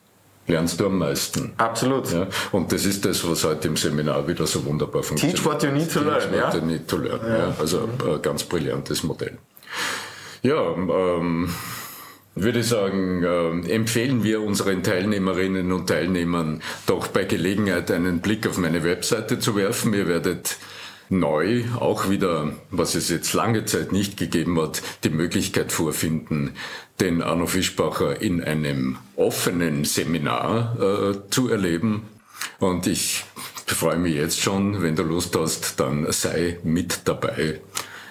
lernst 0.48 0.80
du 0.80 0.86
am 0.86 0.98
meisten. 0.98 1.52
Absolut. 1.58 2.10
Ja, 2.10 2.26
und 2.52 2.72
das 2.72 2.84
ist 2.84 3.04
das, 3.04 3.28
was 3.28 3.44
heute 3.44 3.68
im 3.68 3.76
Seminar 3.76 4.26
wieder 4.26 4.46
so 4.46 4.64
wunderbar 4.64 5.02
funktioniert. 5.02 5.36
Teach 5.38 5.46
what 5.46 5.62
you 5.62 5.70
need 5.70 5.92
to 5.92 6.00
learn. 6.00 6.20
Teach 6.20 6.42
what 6.42 6.54
you 6.54 6.60
need 6.62 6.88
to 6.88 6.96
learn. 6.96 7.20
Ja. 7.22 7.38
ja 7.38 7.54
also 7.58 7.80
ein 7.86 8.22
ganz 8.22 8.44
brillantes 8.44 9.02
Modell. 9.02 9.38
Ja, 10.42 10.72
ähm, 10.72 11.52
würde 12.42 12.62
sagen, 12.62 13.22
äh, 13.22 13.72
empfehlen 13.72 14.22
wir 14.22 14.42
unseren 14.42 14.82
Teilnehmerinnen 14.82 15.72
und 15.72 15.88
Teilnehmern 15.88 16.62
doch 16.86 17.08
bei 17.08 17.24
Gelegenheit 17.24 17.90
einen 17.90 18.20
Blick 18.20 18.46
auf 18.46 18.58
meine 18.58 18.84
Webseite 18.84 19.38
zu 19.38 19.56
werfen. 19.56 19.94
Ihr 19.94 20.08
werdet 20.08 20.56
neu 21.10 21.64
auch 21.78 22.10
wieder, 22.10 22.52
was 22.70 22.94
es 22.94 23.08
jetzt 23.08 23.32
lange 23.32 23.64
Zeit 23.64 23.92
nicht 23.92 24.16
gegeben 24.16 24.60
hat, 24.60 24.82
die 25.04 25.10
Möglichkeit 25.10 25.72
vorfinden, 25.72 26.54
den 27.00 27.22
Arno 27.22 27.46
Fischbacher 27.46 28.20
in 28.20 28.42
einem 28.42 28.98
offenen 29.16 29.84
Seminar 29.84 30.76
äh, 30.80 31.30
zu 31.30 31.48
erleben. 31.48 32.02
Und 32.58 32.86
ich 32.86 33.24
freue 33.66 33.98
mich 33.98 34.14
jetzt 34.14 34.40
schon, 34.40 34.82
wenn 34.82 34.96
du 34.96 35.02
Lust 35.02 35.36
hast, 35.36 35.80
dann 35.80 36.10
sei 36.12 36.58
mit 36.62 37.02
dabei, 37.04 37.60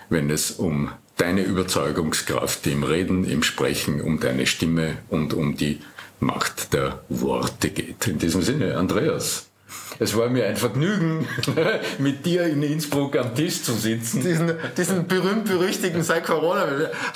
wenn 0.10 0.30
es 0.30 0.52
um 0.52 0.92
deine 1.18 1.42
Überzeugungskraft 1.42 2.66
im 2.68 2.84
Reden, 2.84 3.26
im 3.26 3.44
Sprechen, 3.44 4.02
um 4.02 4.20
deine 4.20 4.46
Stimme 4.46 4.98
und 5.10 5.34
um 5.34 5.58
die 5.58 5.82
Macht 6.20 6.74
der 6.74 7.04
Worte 7.10 7.70
geht. 7.70 8.08
In 8.08 8.20
diesem 8.20 8.42
Sinne, 8.42 8.78
Andreas. 8.78 9.47
Es 10.00 10.16
war 10.16 10.30
mir 10.30 10.46
ein 10.46 10.58
Vergnügen, 10.58 11.28
mit 11.98 12.26
dir 12.26 12.46
in 12.46 12.62
Innsbruck 12.62 13.18
am 13.18 13.34
Tisch 13.36 13.64
zu 13.64 13.74
sitzen. 13.74 14.22
Diesen, 14.22 14.54
diesen 14.78 15.08
berühmt-berüchtigten 15.08 16.04
seit 16.04 16.26
Corona 16.26 16.66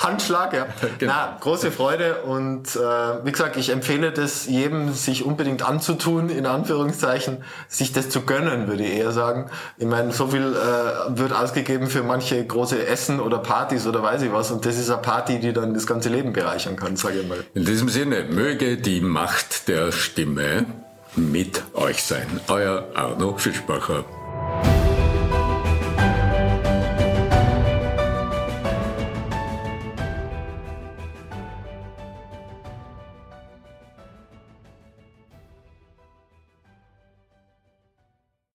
Handschlag, 0.00 0.52
ja. 0.52 0.66
Genau. 0.98 1.12
Na, 1.12 1.36
große 1.40 1.70
Freude 1.70 2.22
und 2.22 2.76
äh, 2.76 2.78
wie 3.24 3.32
gesagt, 3.32 3.56
ich 3.56 3.70
empfehle 3.70 4.12
das 4.12 4.46
jedem, 4.46 4.92
sich 4.92 5.24
unbedingt 5.24 5.66
anzutun, 5.66 6.28
in 6.28 6.46
Anführungszeichen, 6.46 7.38
sich 7.68 7.92
das 7.92 8.10
zu 8.10 8.22
gönnen, 8.22 8.68
würde 8.68 8.84
ich 8.84 8.98
eher 8.98 9.12
sagen. 9.12 9.50
Ich 9.78 9.86
meine, 9.86 10.12
so 10.12 10.28
viel 10.28 10.42
äh, 10.42 11.18
wird 11.18 11.32
ausgegeben 11.32 11.86
für 11.86 12.02
manche 12.02 12.44
große 12.44 12.86
Essen 12.86 13.20
oder 13.20 13.38
Partys 13.38 13.86
oder 13.86 14.02
weiß 14.02 14.22
ich 14.22 14.32
was 14.32 14.50
und 14.50 14.66
das 14.66 14.78
ist 14.78 14.90
eine 14.90 15.00
Party, 15.00 15.40
die 15.40 15.52
dann 15.52 15.74
das 15.74 15.86
ganze 15.86 16.08
Leben 16.08 16.32
bereichern 16.32 16.76
kann, 16.76 16.96
sage 16.96 17.20
ich 17.20 17.28
mal. 17.28 17.44
In 17.54 17.64
diesem 17.64 17.88
Sinne, 17.88 18.24
möge 18.24 18.76
die 18.76 19.00
Macht 19.00 19.68
der 19.68 19.92
Stimme 19.92 20.66
mit 21.16 21.62
euch 21.74 22.02
sein. 22.02 22.40
Euer 22.48 22.88
Arno 22.94 23.36
Fischbacher. 23.36 24.04